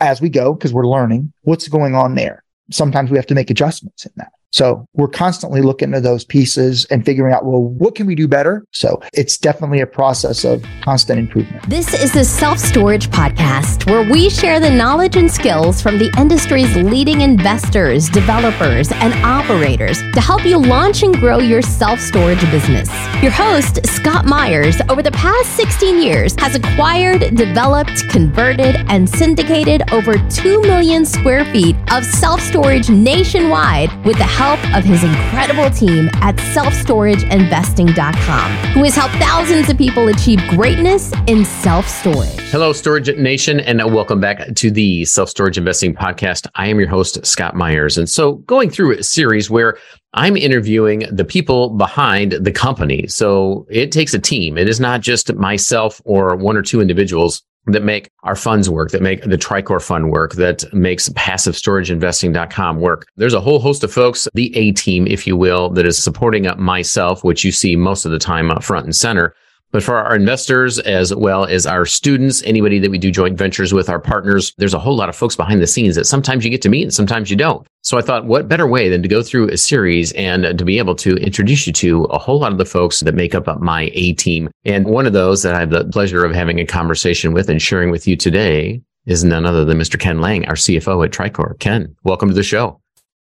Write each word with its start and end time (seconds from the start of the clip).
as 0.00 0.20
we 0.20 0.28
go 0.28 0.54
because 0.54 0.72
we're 0.72 0.86
learning 0.86 1.32
what's 1.42 1.68
going 1.68 1.94
on 1.94 2.14
there. 2.14 2.44
Sometimes 2.70 3.10
we 3.10 3.16
have 3.16 3.26
to 3.26 3.34
make 3.34 3.50
adjustments 3.50 4.04
in 4.04 4.12
that. 4.16 4.32
So 4.50 4.86
we're 4.94 5.08
constantly 5.08 5.60
looking 5.60 5.92
at 5.94 6.02
those 6.02 6.24
pieces 6.24 6.86
and 6.86 7.04
figuring 7.04 7.34
out, 7.34 7.44
well, 7.44 7.62
what 7.62 7.94
can 7.94 8.06
we 8.06 8.14
do 8.14 8.26
better? 8.26 8.64
So 8.72 9.00
it's 9.12 9.36
definitely 9.36 9.80
a 9.80 9.86
process 9.86 10.44
of 10.44 10.64
constant 10.80 11.18
improvement. 11.18 11.68
This 11.68 11.92
is 11.92 12.12
the 12.12 12.24
Self 12.24 12.58
Storage 12.58 13.08
Podcast, 13.10 13.88
where 13.90 14.10
we 14.10 14.30
share 14.30 14.58
the 14.58 14.70
knowledge 14.70 15.16
and 15.16 15.30
skills 15.30 15.82
from 15.82 15.98
the 15.98 16.10
industry's 16.18 16.74
leading 16.76 17.20
investors, 17.20 18.08
developers, 18.08 18.90
and 18.92 19.12
operators 19.24 20.00
to 20.12 20.20
help 20.20 20.44
you 20.44 20.56
launch 20.56 21.02
and 21.02 21.14
grow 21.16 21.38
your 21.38 21.62
self 21.62 22.00
storage 22.00 22.40
business. 22.50 22.88
Your 23.22 23.32
host, 23.32 23.86
Scott 23.86 24.24
Meyers, 24.24 24.80
over 24.88 25.02
the 25.02 25.10
past 25.12 25.56
16 25.56 26.02
years 26.02 26.34
has 26.38 26.54
acquired, 26.54 27.36
developed, 27.36 28.08
converted, 28.08 28.76
and 28.88 29.08
syndicated 29.08 29.82
over 29.92 30.14
2 30.30 30.62
million 30.62 31.04
square 31.04 31.44
feet 31.52 31.76
of 31.92 32.04
self 32.04 32.40
storage 32.40 32.88
nationwide 32.88 33.92
with 34.06 34.16
the 34.16 34.37
help 34.38 34.60
of 34.76 34.84
his 34.84 35.02
incredible 35.02 35.68
team 35.70 36.08
at 36.22 36.36
selfstorageinvesting.com, 36.54 38.52
who 38.72 38.84
has 38.84 38.94
helped 38.94 39.16
thousands 39.16 39.68
of 39.68 39.76
people 39.76 40.06
achieve 40.06 40.38
greatness 40.50 41.12
in 41.26 41.44
self 41.44 41.88
storage. 41.88 42.38
Hello, 42.52 42.72
Storage 42.72 43.08
Nation, 43.16 43.58
and 43.58 43.84
welcome 43.92 44.20
back 44.20 44.54
to 44.54 44.70
the 44.70 45.04
Self 45.06 45.28
Storage 45.28 45.58
Investing 45.58 45.92
Podcast. 45.92 46.46
I 46.54 46.68
am 46.68 46.78
your 46.78 46.88
host, 46.88 47.26
Scott 47.26 47.56
Meyers. 47.56 47.98
And 47.98 48.08
so, 48.08 48.34
going 48.34 48.70
through 48.70 48.96
a 48.96 49.02
series 49.02 49.50
where 49.50 49.76
I'm 50.14 50.36
interviewing 50.36 51.00
the 51.10 51.24
people 51.24 51.70
behind 51.70 52.32
the 52.32 52.52
company. 52.52 53.08
So 53.08 53.66
it 53.68 53.90
takes 53.92 54.14
a 54.14 54.18
team. 54.18 54.56
It 54.56 54.68
is 54.68 54.80
not 54.80 55.00
just 55.02 55.34
myself 55.34 56.00
or 56.04 56.34
one 56.36 56.56
or 56.56 56.62
two 56.62 56.80
individuals 56.80 57.42
that 57.68 57.82
make 57.82 58.10
our 58.22 58.36
funds 58.36 58.68
work, 58.68 58.90
that 58.90 59.02
make 59.02 59.22
the 59.22 59.38
TriCore 59.38 59.82
fund 59.82 60.10
work, 60.10 60.32
that 60.34 60.64
makes 60.72 61.08
passivestorageinvesting.com 61.10 62.80
work. 62.80 63.06
There's 63.16 63.34
a 63.34 63.40
whole 63.40 63.58
host 63.58 63.84
of 63.84 63.92
folks, 63.92 64.28
the 64.34 64.56
A 64.56 64.72
team, 64.72 65.06
if 65.06 65.26
you 65.26 65.36
will, 65.36 65.70
that 65.70 65.86
is 65.86 66.02
supporting 66.02 66.46
up 66.46 66.58
myself, 66.58 67.24
which 67.24 67.44
you 67.44 67.52
see 67.52 67.76
most 67.76 68.04
of 68.04 68.12
the 68.12 68.18
time 68.18 68.50
up 68.50 68.62
front 68.62 68.84
and 68.84 68.96
center. 68.96 69.34
But 69.70 69.82
for 69.82 69.96
our 69.96 70.16
investors, 70.16 70.78
as 70.78 71.14
well 71.14 71.44
as 71.44 71.66
our 71.66 71.84
students, 71.84 72.42
anybody 72.44 72.78
that 72.78 72.90
we 72.90 72.96
do 72.96 73.10
joint 73.10 73.36
ventures 73.36 73.74
with, 73.74 73.90
our 73.90 74.00
partners, 74.00 74.54
there's 74.56 74.72
a 74.72 74.78
whole 74.78 74.96
lot 74.96 75.10
of 75.10 75.16
folks 75.16 75.36
behind 75.36 75.60
the 75.60 75.66
scenes 75.66 75.94
that 75.96 76.06
sometimes 76.06 76.44
you 76.44 76.50
get 76.50 76.62
to 76.62 76.70
meet 76.70 76.84
and 76.84 76.94
sometimes 76.94 77.30
you 77.30 77.36
don't. 77.36 77.66
So 77.82 77.98
I 77.98 78.02
thought, 78.02 78.24
what 78.24 78.48
better 78.48 78.66
way 78.66 78.88
than 78.88 79.02
to 79.02 79.08
go 79.08 79.22
through 79.22 79.48
a 79.50 79.58
series 79.58 80.12
and 80.12 80.58
to 80.58 80.64
be 80.64 80.78
able 80.78 80.94
to 80.96 81.16
introduce 81.16 81.66
you 81.66 81.72
to 81.74 82.04
a 82.04 82.18
whole 82.18 82.40
lot 82.40 82.52
of 82.52 82.58
the 82.58 82.64
folks 82.64 83.00
that 83.00 83.14
make 83.14 83.34
up 83.34 83.60
my 83.60 83.90
A 83.92 84.14
team. 84.14 84.50
And 84.64 84.86
one 84.86 85.06
of 85.06 85.12
those 85.12 85.42
that 85.42 85.54
I 85.54 85.60
have 85.60 85.70
the 85.70 85.84
pleasure 85.84 86.24
of 86.24 86.34
having 86.34 86.60
a 86.60 86.66
conversation 86.66 87.32
with 87.32 87.50
and 87.50 87.60
sharing 87.60 87.90
with 87.90 88.08
you 88.08 88.16
today 88.16 88.82
is 89.06 89.24
none 89.24 89.46
other 89.46 89.64
than 89.64 89.78
Mr. 89.78 89.98
Ken 89.98 90.20
Lange, 90.20 90.46
our 90.46 90.54
CFO 90.54 91.04
at 91.04 91.12
TriCore. 91.12 91.58
Ken, 91.58 91.94
welcome 92.04 92.28
to 92.28 92.34
the 92.34 92.42
show. 92.42 92.80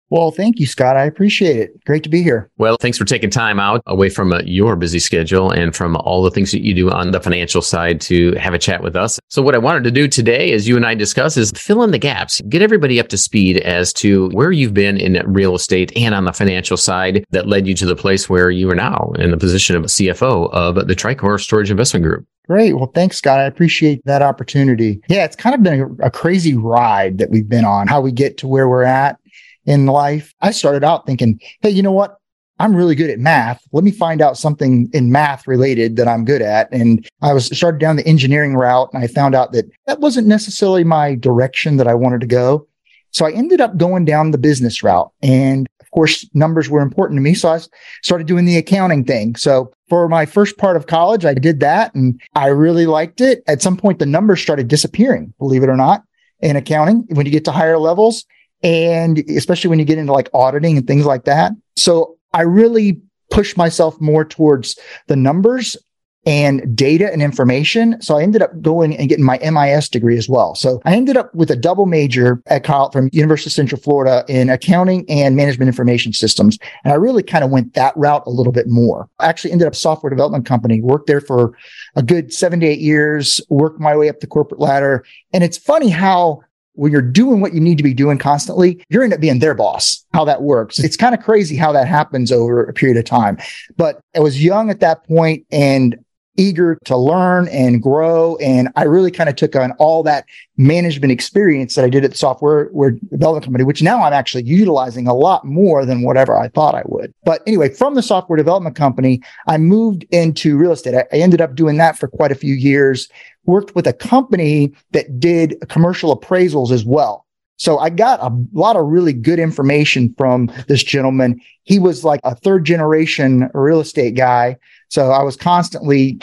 Well, 0.09 0.31
thank 0.31 0.59
you, 0.59 0.67
Scott. 0.67 0.97
I 0.97 1.05
appreciate 1.05 1.57
it. 1.57 1.83
Great 1.85 2.03
to 2.03 2.09
be 2.09 2.21
here. 2.21 2.49
Well, 2.57 2.77
thanks 2.79 2.97
for 2.97 3.05
taking 3.05 3.29
time 3.31 3.59
out 3.59 3.81
away 3.87 4.09
from 4.09 4.31
uh, 4.31 4.41
your 4.45 4.75
busy 4.75 4.99
schedule 4.99 5.49
and 5.49 5.75
from 5.75 5.95
all 5.97 6.21
the 6.21 6.29
things 6.29 6.51
that 6.51 6.61
you 6.61 6.75
do 6.75 6.91
on 6.91 7.11
the 7.11 7.19
financial 7.19 7.61
side 7.61 8.01
to 8.01 8.33
have 8.35 8.53
a 8.53 8.59
chat 8.59 8.83
with 8.83 8.95
us. 8.95 9.19
So 9.29 9.41
what 9.41 9.55
I 9.55 9.59
wanted 9.59 9.83
to 9.85 9.91
do 9.91 10.07
today, 10.07 10.51
as 10.51 10.67
you 10.67 10.75
and 10.75 10.85
I 10.85 10.93
discuss, 10.93 11.37
is 11.37 11.51
fill 11.55 11.83
in 11.83 11.91
the 11.91 11.97
gaps, 11.97 12.39
get 12.41 12.61
everybody 12.61 12.99
up 12.99 13.07
to 13.09 13.17
speed 13.17 13.57
as 13.61 13.91
to 13.93 14.29
where 14.29 14.51
you've 14.51 14.73
been 14.73 14.97
in 14.97 15.21
real 15.25 15.55
estate 15.55 15.91
and 15.95 16.13
on 16.13 16.25
the 16.25 16.33
financial 16.33 16.77
side 16.77 17.25
that 17.31 17.47
led 17.47 17.67
you 17.67 17.73
to 17.75 17.85
the 17.85 17.95
place 17.95 18.29
where 18.29 18.51
you 18.51 18.69
are 18.69 18.75
now 18.75 19.11
in 19.17 19.31
the 19.31 19.37
position 19.37 19.75
of 19.75 19.83
CFO 19.85 20.51
of 20.51 20.75
the 20.87 20.95
TriCore 20.95 21.41
Storage 21.41 21.71
Investment 21.71 22.05
Group. 22.05 22.25
Great. 22.47 22.73
Well, 22.73 22.91
thanks, 22.93 23.17
Scott. 23.17 23.39
I 23.39 23.45
appreciate 23.45 24.05
that 24.05 24.21
opportunity. 24.21 25.01
Yeah, 25.07 25.25
it's 25.25 25.35
kind 25.35 25.55
of 25.55 25.63
been 25.63 25.97
a, 25.99 26.05
a 26.05 26.11
crazy 26.11 26.55
ride 26.55 27.17
that 27.17 27.31
we've 27.31 27.49
been 27.49 27.65
on, 27.65 27.87
how 27.87 28.01
we 28.01 28.11
get 28.11 28.37
to 28.37 28.47
where 28.47 28.69
we're 28.69 28.83
at 28.83 29.19
in 29.65 29.85
life. 29.85 30.33
I 30.41 30.51
started 30.51 30.83
out 30.83 31.05
thinking, 31.05 31.39
hey, 31.61 31.69
you 31.69 31.83
know 31.83 31.91
what? 31.91 32.17
I'm 32.57 32.75
really 32.75 32.95
good 32.95 33.09
at 33.09 33.19
math. 33.19 33.61
Let 33.73 33.83
me 33.83 33.91
find 33.91 34.21
out 34.21 34.37
something 34.37 34.89
in 34.93 35.11
math 35.11 35.45
related 35.45 35.97
that 35.97 36.07
I'm 36.07 36.23
good 36.23 36.41
at. 36.41 36.71
And 36.71 37.05
I 37.21 37.33
was 37.33 37.47
started 37.47 37.79
down 37.79 37.97
the 37.97 38.07
engineering 38.07 38.55
route 38.55 38.89
and 38.93 39.03
I 39.03 39.07
found 39.07 39.35
out 39.35 39.51
that 39.51 39.65
that 39.87 39.99
wasn't 39.99 40.27
necessarily 40.27 40.83
my 40.85 41.15
direction 41.15 41.77
that 41.77 41.87
I 41.87 41.95
wanted 41.95 42.21
to 42.21 42.27
go. 42.27 42.67
So 43.11 43.25
I 43.25 43.31
ended 43.31 43.61
up 43.61 43.77
going 43.77 44.05
down 44.05 44.31
the 44.31 44.37
business 44.37 44.83
route. 44.83 45.11
And 45.21 45.67
of 45.81 45.91
course, 45.91 46.27
numbers 46.33 46.69
were 46.69 46.81
important 46.81 47.17
to 47.17 47.21
me. 47.21 47.33
So 47.33 47.49
I 47.49 47.59
started 48.03 48.27
doing 48.27 48.45
the 48.45 48.57
accounting 48.57 49.03
thing. 49.03 49.35
So 49.35 49.71
for 49.89 50.07
my 50.07 50.25
first 50.25 50.57
part 50.57 50.77
of 50.77 50.87
college, 50.87 51.25
I 51.25 51.33
did 51.33 51.59
that 51.59 51.93
and 51.93 52.19
I 52.35 52.47
really 52.47 52.85
liked 52.85 53.21
it. 53.21 53.43
At 53.47 53.61
some 53.61 53.77
point, 53.77 53.99
the 53.99 54.05
numbers 54.05 54.41
started 54.41 54.67
disappearing, 54.69 55.33
believe 55.39 55.63
it 55.63 55.69
or 55.69 55.77
not, 55.77 56.03
in 56.39 56.55
accounting. 56.55 57.05
When 57.09 57.25
you 57.25 57.31
get 57.31 57.45
to 57.45 57.51
higher 57.51 57.77
levels, 57.77 58.25
and 58.63 59.19
especially 59.29 59.69
when 59.69 59.79
you 59.79 59.85
get 59.85 59.97
into 59.97 60.13
like 60.13 60.29
auditing 60.33 60.77
and 60.77 60.87
things 60.87 61.05
like 61.05 61.25
that. 61.25 61.51
So 61.75 62.17
I 62.33 62.41
really 62.41 63.01
push 63.31 63.57
myself 63.57 63.99
more 63.99 64.25
towards 64.25 64.77
the 65.07 65.15
numbers 65.15 65.77
and 66.25 66.75
data 66.75 67.11
and 67.11 67.21
information. 67.21 68.01
So 68.01 68.17
I 68.17 68.23
ended 68.23 68.41
up 68.41 68.59
going 68.61 68.97
and 68.97 69.07
getting 69.07 69.23
my 69.23 69.37
MIS 69.37 69.89
degree 69.89 70.17
as 70.17 70.27
well. 70.27 70.55
So 70.55 70.81
I 70.83 70.95
ended 70.95 71.17
up 71.17 71.33
with 71.35 71.51
a 71.51 71.55
double 71.55 71.85
major 71.85 72.41
at 72.47 72.63
Cal 72.63 72.89
from 72.89 73.09
University 73.13 73.49
of 73.49 73.53
Central 73.53 73.79
Florida 73.79 74.25
in 74.27 74.49
accounting 74.49 75.05
and 75.07 75.35
management 75.35 75.67
information 75.67 76.13
systems. 76.13 76.57
And 76.83 76.91
I 76.91 76.95
really 76.95 77.21
kind 77.21 77.43
of 77.43 77.51
went 77.51 77.73
that 77.75 77.95
route 77.95 78.23
a 78.25 78.31
little 78.31 78.53
bit 78.53 78.67
more. 78.67 79.07
I 79.19 79.27
actually 79.27 79.51
ended 79.51 79.67
up 79.67 79.75
software 79.75 80.09
development 80.09 80.45
company, 80.45 80.81
worked 80.81 81.07
there 81.07 81.21
for 81.21 81.55
a 81.95 82.01
good 82.01 82.33
seven 82.33 82.59
to 82.61 82.65
eight 82.65 82.79
years, 82.79 83.39
worked 83.49 83.79
my 83.79 83.95
way 83.95 84.09
up 84.09 84.19
the 84.19 84.27
corporate 84.27 84.59
ladder. 84.59 85.05
And 85.31 85.43
it's 85.43 85.57
funny 85.57 85.89
how 85.89 86.41
when 86.75 86.91
you're 86.91 87.01
doing 87.01 87.41
what 87.41 87.53
you 87.53 87.59
need 87.59 87.77
to 87.77 87.83
be 87.83 87.93
doing 87.93 88.17
constantly, 88.17 88.83
you're 88.89 89.03
end 89.03 89.13
up 89.13 89.19
being 89.19 89.39
their 89.39 89.53
boss, 89.53 90.05
how 90.13 90.25
that 90.25 90.41
works. 90.41 90.79
It's 90.79 90.97
kind 90.97 91.15
of 91.15 91.23
crazy 91.23 91.55
how 91.55 91.71
that 91.71 91.87
happens 91.87 92.31
over 92.31 92.63
a 92.63 92.73
period 92.73 92.97
of 92.97 93.05
time. 93.05 93.37
But 93.77 93.99
I 94.15 94.19
was 94.19 94.43
young 94.43 94.69
at 94.69 94.79
that 94.81 95.05
point 95.07 95.45
and 95.51 95.97
eager 96.37 96.77
to 96.85 96.97
learn 96.97 97.47
and 97.49 97.81
grow. 97.81 98.35
And 98.37 98.69
I 98.75 98.83
really 98.83 99.11
kind 99.11 99.29
of 99.29 99.35
took 99.35 99.55
on 99.55 99.71
all 99.73 100.03
that 100.03 100.25
management 100.57 101.11
experience 101.11 101.75
that 101.75 101.85
I 101.85 101.89
did 101.89 102.03
at 102.03 102.11
the 102.11 102.17
software 102.17 102.69
development 103.11 103.45
company, 103.45 103.63
which 103.63 103.81
now 103.81 104.03
I'm 104.03 104.13
actually 104.13 104.43
utilizing 104.43 105.07
a 105.07 105.13
lot 105.13 105.45
more 105.45 105.85
than 105.85 106.01
whatever 106.01 106.37
I 106.37 106.49
thought 106.49 106.75
I 106.75 106.83
would. 106.85 107.13
But 107.23 107.41
anyway, 107.47 107.69
from 107.69 107.95
the 107.95 108.03
software 108.03 108.37
development 108.37 108.75
company, 108.75 109.21
I 109.47 109.57
moved 109.57 110.05
into 110.11 110.57
real 110.57 110.71
estate. 110.71 110.95
I, 110.95 111.05
I 111.11 111.19
ended 111.19 111.41
up 111.41 111.55
doing 111.55 111.77
that 111.77 111.97
for 111.97 112.07
quite 112.07 112.31
a 112.31 112.35
few 112.35 112.53
years 112.53 113.09
worked 113.45 113.75
with 113.75 113.87
a 113.87 113.93
company 113.93 114.73
that 114.91 115.19
did 115.19 115.55
commercial 115.69 116.17
appraisals 116.17 116.71
as 116.71 116.83
well. 116.83 117.25
So 117.57 117.77
I 117.79 117.89
got 117.89 118.19
a 118.19 118.35
lot 118.53 118.75
of 118.75 118.85
really 118.85 119.13
good 119.13 119.39
information 119.39 120.13
from 120.17 120.51
this 120.67 120.83
gentleman. 120.83 121.39
He 121.63 121.79
was 121.79 122.03
like 122.03 122.19
a 122.23 122.35
third 122.35 122.65
generation 122.65 123.49
real 123.53 123.79
estate 123.79 124.15
guy. 124.15 124.57
So 124.89 125.11
I 125.11 125.23
was 125.23 125.35
constantly 125.35 126.19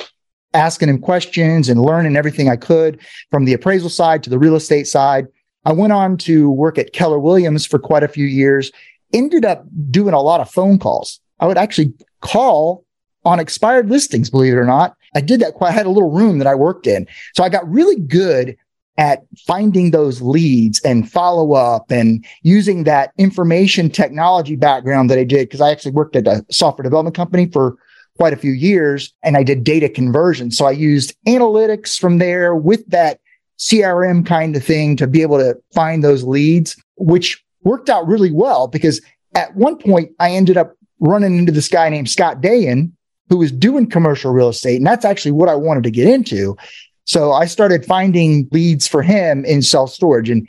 asking 0.55 0.89
him 0.89 0.99
questions 0.99 1.69
and 1.69 1.81
learning 1.81 2.17
everything 2.17 2.49
I 2.49 2.57
could 2.57 3.01
from 3.31 3.45
the 3.45 3.53
appraisal 3.53 3.89
side 3.89 4.23
to 4.23 4.31
the 4.31 4.39
real 4.39 4.57
estate 4.57 4.87
side. 4.87 5.27
I 5.65 5.73
went 5.73 5.93
on 5.93 6.17
to 6.19 6.51
work 6.51 6.79
at 6.79 6.93
Keller 6.93 7.19
Williams 7.19 7.65
for 7.65 7.79
quite 7.79 8.03
a 8.03 8.09
few 8.09 8.27
years, 8.27 8.71
ended 9.13 9.45
up 9.45 9.65
doing 9.91 10.15
a 10.15 10.21
lot 10.21 10.41
of 10.41 10.51
phone 10.51 10.79
calls. 10.79 11.21
I 11.41 11.47
would 11.47 11.59
actually 11.59 11.93
call 12.21 12.85
on 13.25 13.39
expired 13.39 13.89
listings, 13.89 14.31
believe 14.31 14.55
it 14.55 14.59
or 14.59 14.65
not. 14.65 14.97
I 15.15 15.21
did 15.21 15.41
that 15.41 15.55
quite, 15.55 15.69
I 15.69 15.73
had 15.73 15.87
a 15.87 15.91
little 15.91 16.11
room 16.11 16.39
that 16.39 16.47
I 16.47 16.55
worked 16.55 16.87
in. 16.87 17.07
So 17.35 17.45
I 17.45 17.49
got 17.49 17.69
really 17.71 18.01
good 18.01 18.57
at 18.99 19.23
finding 19.47 19.91
those 19.91 20.21
leads 20.21 20.81
and 20.81 21.11
follow 21.11 21.53
up 21.53 21.91
and 21.91 22.25
using 22.43 22.85
that 22.85 23.13
information 23.17 23.89
technology 23.89 24.57
background 24.57 25.11
that 25.11 25.19
I 25.19 25.25
did. 25.25 25.51
Cause 25.51 25.61
I 25.61 25.71
actually 25.71 25.93
worked 25.93 26.17
at 26.17 26.27
a 26.27 26.45
software 26.51 26.83
development 26.83 27.17
company 27.17 27.47
for 27.47 27.77
quite 28.17 28.33
a 28.33 28.37
few 28.37 28.53
years 28.53 29.13
and 29.23 29.37
I 29.37 29.43
did 29.43 29.65
data 29.65 29.89
conversion. 29.89 30.51
So 30.51 30.67
I 30.67 30.73
used 30.73 31.15
analytics 31.27 31.99
from 31.99 32.19
there 32.19 32.55
with 32.55 32.87
that 32.89 33.21
CRM 33.59 34.27
kind 34.27 34.57
of 34.57 34.65
thing 34.65 34.97
to 34.97 35.07
be 35.07 35.23
able 35.23 35.39
to 35.39 35.57
find 35.75 36.03
those 36.03 36.25
leads, 36.25 36.77
which 36.97 37.43
worked 37.65 37.89
out 37.89 38.07
really 38.07 38.33
well 38.33 38.67
because 38.69 39.01
at 39.35 39.55
one 39.57 39.77
point 39.77 40.11
I 40.19 40.33
ended 40.33 40.57
up 40.57 40.75
running 41.01 41.39
into 41.39 41.53
this 41.53 41.69
guy 41.69 41.89
named 41.89 42.11
Scott 42.11 42.41
Dahan 42.41 42.93
who 43.29 43.39
was 43.39 43.53
doing 43.53 43.89
commercial 43.89 44.33
real 44.33 44.51
estate. 44.51 44.77
And 44.77 44.87
that's 44.87 45.05
actually 45.05 45.33
what 45.33 45.49
I 45.49 45.55
wanted 45.55 45.85
to 45.85 45.91
get 45.91 46.07
into. 46.07 46.57
So 47.05 47.33
I 47.33 47.47
started 47.47 47.85
finding 47.85 48.49
leads 48.53 48.87
for 48.87 49.03
him 49.03 49.45
in 49.45 49.63
self 49.63 49.91
storage. 49.91 50.29
And 50.29 50.47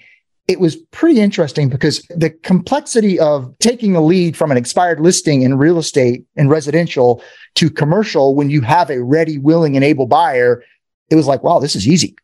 it 0.47 0.59
was 0.59 0.75
pretty 0.91 1.19
interesting 1.19 1.69
because 1.69 2.01
the 2.09 2.29
complexity 2.29 3.19
of 3.19 3.53
taking 3.59 3.95
a 3.95 4.01
lead 4.01 4.35
from 4.35 4.51
an 4.51 4.57
expired 4.57 4.99
listing 4.99 5.41
in 5.41 5.57
real 5.57 5.77
estate 5.77 6.25
and 6.35 6.49
residential 6.49 7.23
to 7.55 7.69
commercial 7.69 8.35
when 8.35 8.49
you 8.49 8.61
have 8.61 8.89
a 8.89 9.01
ready, 9.01 9.37
willing, 9.37 9.75
and 9.75 9.85
able 9.85 10.05
buyer, 10.05 10.63
it 11.09 11.15
was 11.15 11.27
like, 11.27 11.43
wow, 11.43 11.59
this 11.59 11.75
is 11.75 11.87
easy 11.87 12.15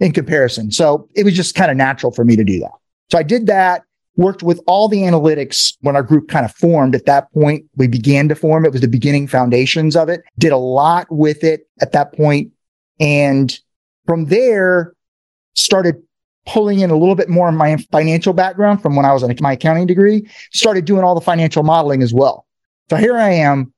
in 0.00 0.12
comparison. 0.12 0.72
So 0.72 1.08
it 1.14 1.24
was 1.24 1.34
just 1.34 1.54
kind 1.54 1.70
of 1.70 1.76
natural 1.76 2.12
for 2.12 2.24
me 2.24 2.34
to 2.34 2.44
do 2.44 2.58
that. 2.60 2.72
So 3.10 3.18
I 3.18 3.22
did 3.22 3.46
that 3.46 3.84
worked 4.16 4.42
with 4.42 4.60
all 4.66 4.88
the 4.88 4.98
analytics 4.98 5.76
when 5.80 5.96
our 5.96 6.02
group 6.02 6.28
kind 6.28 6.44
of 6.44 6.52
formed 6.54 6.94
at 6.94 7.06
that 7.06 7.32
point. 7.32 7.64
We 7.76 7.86
began 7.86 8.28
to 8.28 8.34
form. 8.34 8.64
It 8.64 8.72
was 8.72 8.80
the 8.80 8.88
beginning 8.88 9.26
foundations 9.26 9.96
of 9.96 10.08
it, 10.08 10.22
did 10.38 10.52
a 10.52 10.58
lot 10.58 11.06
with 11.10 11.44
it 11.44 11.68
at 11.80 11.92
that 11.92 12.12
point. 12.12 12.52
And 13.00 13.56
from 14.06 14.26
there 14.26 14.92
started 15.54 16.02
pulling 16.46 16.80
in 16.80 16.90
a 16.90 16.96
little 16.96 17.14
bit 17.14 17.28
more 17.28 17.48
of 17.48 17.54
my 17.54 17.76
financial 17.90 18.32
background 18.32 18.82
from 18.82 18.96
when 18.96 19.04
I 19.04 19.12
was 19.12 19.22
in 19.22 19.34
my 19.40 19.52
accounting 19.52 19.86
degree, 19.86 20.28
started 20.52 20.84
doing 20.84 21.04
all 21.04 21.14
the 21.14 21.20
financial 21.20 21.62
modeling 21.62 22.02
as 22.02 22.12
well. 22.12 22.46
So 22.90 22.96
here 22.96 23.16
I 23.16 23.30
am 23.30 23.72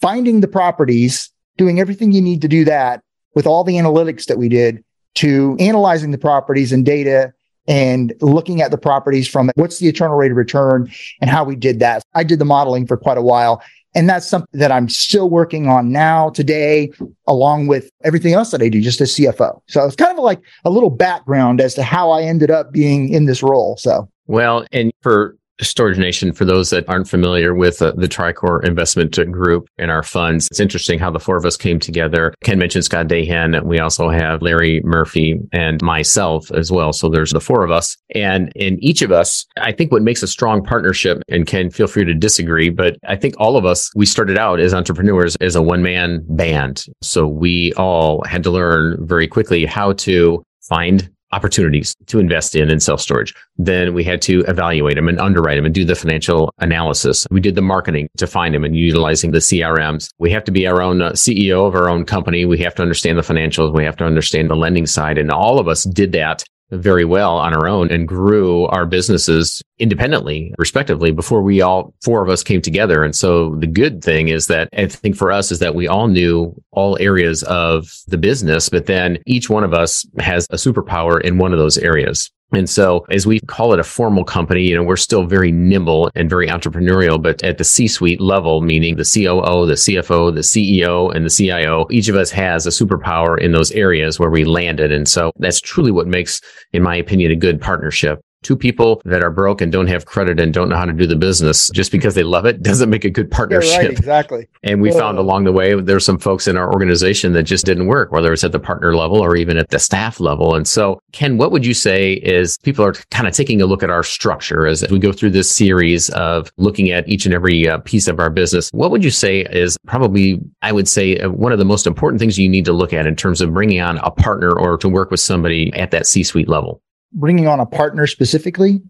finding 0.00 0.40
the 0.40 0.48
properties, 0.48 1.30
doing 1.56 1.78
everything 1.80 2.12
you 2.12 2.22
need 2.22 2.42
to 2.42 2.48
do 2.48 2.64
that 2.64 3.02
with 3.34 3.46
all 3.46 3.64
the 3.64 3.74
analytics 3.74 4.26
that 4.26 4.38
we 4.38 4.48
did 4.48 4.82
to 5.16 5.56
analyzing 5.60 6.10
the 6.10 6.18
properties 6.18 6.72
and 6.72 6.84
data 6.84 7.32
and 7.68 8.14
looking 8.20 8.62
at 8.62 8.70
the 8.70 8.78
properties 8.78 9.28
from 9.28 9.50
what's 9.56 9.78
the 9.78 9.88
internal 9.88 10.16
rate 10.16 10.30
of 10.30 10.36
return 10.36 10.90
and 11.20 11.30
how 11.30 11.44
we 11.44 11.56
did 11.56 11.80
that. 11.80 12.02
I 12.14 12.24
did 12.24 12.38
the 12.38 12.44
modeling 12.44 12.86
for 12.86 12.96
quite 12.96 13.18
a 13.18 13.22
while. 13.22 13.62
And 13.94 14.10
that's 14.10 14.26
something 14.26 14.60
that 14.60 14.70
I'm 14.70 14.90
still 14.90 15.30
working 15.30 15.68
on 15.68 15.90
now 15.90 16.28
today, 16.28 16.92
along 17.26 17.68
with 17.68 17.90
everything 18.04 18.34
else 18.34 18.50
that 18.50 18.60
I 18.60 18.68
do, 18.68 18.82
just 18.82 19.00
as 19.00 19.10
CFO. 19.14 19.62
So 19.68 19.86
it's 19.86 19.96
kind 19.96 20.18
of 20.18 20.22
like 20.22 20.42
a 20.66 20.70
little 20.70 20.90
background 20.90 21.62
as 21.62 21.74
to 21.76 21.82
how 21.82 22.10
I 22.10 22.22
ended 22.22 22.50
up 22.50 22.72
being 22.72 23.08
in 23.08 23.24
this 23.24 23.42
role. 23.42 23.78
So, 23.78 24.06
well, 24.26 24.66
and 24.70 24.92
for 25.00 25.38
Storage 25.60 25.98
Nation, 25.98 26.32
for 26.32 26.44
those 26.44 26.70
that 26.70 26.88
aren't 26.88 27.08
familiar 27.08 27.54
with 27.54 27.80
uh, 27.80 27.92
the 27.96 28.08
TriCore 28.08 28.64
investment 28.64 29.16
group 29.30 29.68
and 29.78 29.90
our 29.90 30.02
funds, 30.02 30.48
it's 30.50 30.60
interesting 30.60 30.98
how 30.98 31.10
the 31.10 31.18
four 31.18 31.36
of 31.36 31.44
us 31.44 31.56
came 31.56 31.78
together. 31.78 32.34
Ken 32.42 32.58
mentioned 32.58 32.84
Scott 32.84 33.08
Dahan. 33.08 33.62
We 33.64 33.78
also 33.78 34.08
have 34.08 34.42
Larry 34.42 34.82
Murphy 34.84 35.40
and 35.52 35.80
myself 35.82 36.50
as 36.52 36.70
well. 36.70 36.92
So 36.92 37.08
there's 37.08 37.32
the 37.32 37.40
four 37.40 37.64
of 37.64 37.70
us. 37.70 37.96
And 38.14 38.52
in 38.54 38.82
each 38.82 39.02
of 39.02 39.12
us, 39.12 39.46
I 39.56 39.72
think 39.72 39.92
what 39.92 40.02
makes 40.02 40.22
a 40.22 40.28
strong 40.28 40.62
partnership, 40.62 41.22
and 41.28 41.46
Ken, 41.46 41.70
feel 41.70 41.86
free 41.86 42.04
to 42.04 42.14
disagree, 42.14 42.70
but 42.70 42.96
I 43.06 43.16
think 43.16 43.34
all 43.38 43.56
of 43.56 43.64
us, 43.64 43.90
we 43.94 44.06
started 44.06 44.38
out 44.38 44.60
as 44.60 44.74
entrepreneurs 44.74 45.36
as 45.36 45.56
a 45.56 45.62
one 45.62 45.82
man 45.82 46.24
band. 46.28 46.84
So 47.02 47.26
we 47.26 47.72
all 47.74 48.22
had 48.26 48.42
to 48.44 48.50
learn 48.50 49.06
very 49.06 49.28
quickly 49.28 49.64
how 49.64 49.92
to 49.94 50.44
find 50.68 51.08
opportunities 51.32 51.94
to 52.06 52.18
invest 52.18 52.54
in 52.54 52.70
in 52.70 52.80
self 52.80 53.00
storage. 53.00 53.34
Then 53.56 53.94
we 53.94 54.04
had 54.04 54.22
to 54.22 54.40
evaluate 54.48 54.96
them 54.96 55.08
and 55.08 55.20
underwrite 55.20 55.56
them 55.56 55.64
and 55.64 55.74
do 55.74 55.84
the 55.84 55.94
financial 55.94 56.52
analysis. 56.58 57.26
We 57.30 57.40
did 57.40 57.54
the 57.54 57.62
marketing 57.62 58.08
to 58.18 58.26
find 58.26 58.54
them 58.54 58.64
and 58.64 58.76
utilizing 58.76 59.30
the 59.30 59.38
CRMs. 59.38 60.10
We 60.18 60.30
have 60.30 60.44
to 60.44 60.52
be 60.52 60.66
our 60.66 60.80
own 60.80 61.02
uh, 61.02 61.12
CEO 61.12 61.66
of 61.66 61.74
our 61.74 61.88
own 61.88 62.04
company. 62.04 62.44
We 62.44 62.58
have 62.58 62.74
to 62.76 62.82
understand 62.82 63.18
the 63.18 63.22
financials. 63.22 63.74
We 63.74 63.84
have 63.84 63.96
to 63.96 64.04
understand 64.04 64.50
the 64.50 64.56
lending 64.56 64.86
side. 64.86 65.18
And 65.18 65.30
all 65.30 65.58
of 65.58 65.68
us 65.68 65.84
did 65.84 66.12
that 66.12 66.44
very 66.70 67.04
well 67.04 67.36
on 67.36 67.54
our 67.54 67.68
own 67.68 67.90
and 67.90 68.08
grew 68.08 68.64
our 68.66 68.86
businesses 68.86 69.62
independently, 69.78 70.52
respectively, 70.58 71.10
before 71.12 71.42
we 71.42 71.60
all 71.60 71.94
four 72.02 72.22
of 72.22 72.28
us 72.28 72.42
came 72.42 72.60
together. 72.60 73.04
And 73.04 73.14
so 73.14 73.54
the 73.56 73.66
good 73.66 74.02
thing 74.02 74.28
is 74.28 74.46
that 74.46 74.68
I 74.76 74.86
think 74.86 75.16
for 75.16 75.30
us 75.30 75.52
is 75.52 75.58
that 75.60 75.74
we 75.74 75.86
all 75.86 76.08
knew 76.08 76.54
all 76.72 76.96
areas 77.00 77.42
of 77.44 77.92
the 78.08 78.18
business, 78.18 78.68
but 78.68 78.86
then 78.86 79.18
each 79.26 79.48
one 79.50 79.64
of 79.64 79.74
us 79.74 80.06
has 80.18 80.46
a 80.50 80.56
superpower 80.56 81.20
in 81.20 81.38
one 81.38 81.52
of 81.52 81.58
those 81.58 81.78
areas. 81.78 82.30
And 82.52 82.70
so 82.70 83.04
as 83.10 83.26
we 83.26 83.40
call 83.40 83.72
it 83.72 83.80
a 83.80 83.84
formal 83.84 84.24
company, 84.24 84.62
you 84.62 84.76
know, 84.76 84.82
we're 84.82 84.96
still 84.96 85.26
very 85.26 85.50
nimble 85.50 86.10
and 86.14 86.30
very 86.30 86.46
entrepreneurial, 86.46 87.20
but 87.20 87.42
at 87.42 87.58
the 87.58 87.64
C-suite 87.64 88.20
level, 88.20 88.60
meaning 88.60 88.96
the 88.96 89.02
COO, 89.02 89.66
the 89.66 89.74
CFO, 89.74 90.32
the 90.32 90.42
CEO, 90.42 91.14
and 91.14 91.24
the 91.24 91.30
CIO, 91.30 91.86
each 91.90 92.08
of 92.08 92.14
us 92.14 92.30
has 92.30 92.66
a 92.66 92.70
superpower 92.70 93.38
in 93.38 93.50
those 93.50 93.72
areas 93.72 94.20
where 94.20 94.30
we 94.30 94.44
landed. 94.44 94.92
And 94.92 95.08
so 95.08 95.32
that's 95.38 95.60
truly 95.60 95.90
what 95.90 96.06
makes, 96.06 96.40
in 96.72 96.82
my 96.82 96.94
opinion, 96.94 97.32
a 97.32 97.36
good 97.36 97.60
partnership 97.60 98.20
two 98.46 98.56
people 98.56 99.02
that 99.04 99.24
are 99.24 99.30
broke 99.30 99.60
and 99.60 99.72
don't 99.72 99.88
have 99.88 100.06
credit 100.06 100.38
and 100.38 100.54
don't 100.54 100.68
know 100.68 100.76
how 100.76 100.84
to 100.84 100.92
do 100.92 101.04
the 101.04 101.16
business 101.16 101.68
just 101.74 101.90
because 101.90 102.14
they 102.14 102.22
love 102.22 102.46
it 102.46 102.62
doesn't 102.70 102.90
make 102.90 103.04
a 103.04 103.10
good 103.10 103.28
partnership. 103.28 103.78
Right, 103.78 103.90
exactly. 103.90 104.48
And 104.62 104.82
we 104.82 104.90
found 104.90 105.16
along 105.18 105.44
the 105.44 105.52
way 105.52 105.80
there's 105.80 106.04
some 106.04 106.18
folks 106.18 106.48
in 106.48 106.56
our 106.56 106.72
organization 106.72 107.32
that 107.34 107.44
just 107.44 107.64
didn't 107.64 107.86
work, 107.86 108.10
whether 108.10 108.32
it's 108.32 108.42
at 108.42 108.50
the 108.50 108.58
partner 108.58 108.96
level 108.96 109.18
or 109.18 109.36
even 109.36 109.56
at 109.56 109.68
the 109.70 109.78
staff 109.78 110.18
level. 110.18 110.56
And 110.56 110.66
so, 110.66 111.00
Ken, 111.12 111.38
what 111.38 111.52
would 111.52 111.64
you 111.64 111.72
say 111.72 112.14
is 112.14 112.58
people 112.58 112.84
are 112.84 112.94
kind 113.12 113.28
of 113.28 113.34
taking 113.34 113.62
a 113.62 113.66
look 113.66 113.84
at 113.84 113.90
our 113.90 114.02
structure 114.02 114.66
as 114.66 114.84
we 114.90 114.98
go 114.98 115.12
through 115.12 115.30
this 115.30 115.54
series 115.54 116.10
of 116.10 116.50
looking 116.56 116.90
at 116.90 117.08
each 117.08 117.26
and 117.26 117.34
every 117.34 117.68
uh, 117.68 117.78
piece 117.78 118.08
of 118.08 118.18
our 118.18 118.28
business? 118.28 118.70
What 118.72 118.90
would 118.90 119.04
you 119.04 119.10
say 119.10 119.42
is 119.42 119.78
probably, 119.86 120.40
I 120.62 120.72
would 120.72 120.88
say, 120.88 121.18
uh, 121.18 121.30
one 121.30 121.52
of 121.52 121.58
the 121.60 121.64
most 121.64 121.86
important 121.86 122.18
things 122.18 122.38
you 122.38 122.48
need 122.48 122.64
to 122.64 122.72
look 122.72 122.92
at 122.92 123.06
in 123.06 123.14
terms 123.14 123.40
of 123.40 123.54
bringing 123.54 123.80
on 123.80 123.98
a 123.98 124.10
partner 124.10 124.50
or 124.50 124.76
to 124.78 124.88
work 124.88 125.12
with 125.12 125.20
somebody 125.20 125.72
at 125.74 125.92
that 125.92 126.08
C 126.08 126.24
suite 126.24 126.48
level? 126.48 126.82
Bringing 127.12 127.46
on 127.46 127.60
a 127.60 127.66
partner 127.66 128.06
specifically. 128.06 128.80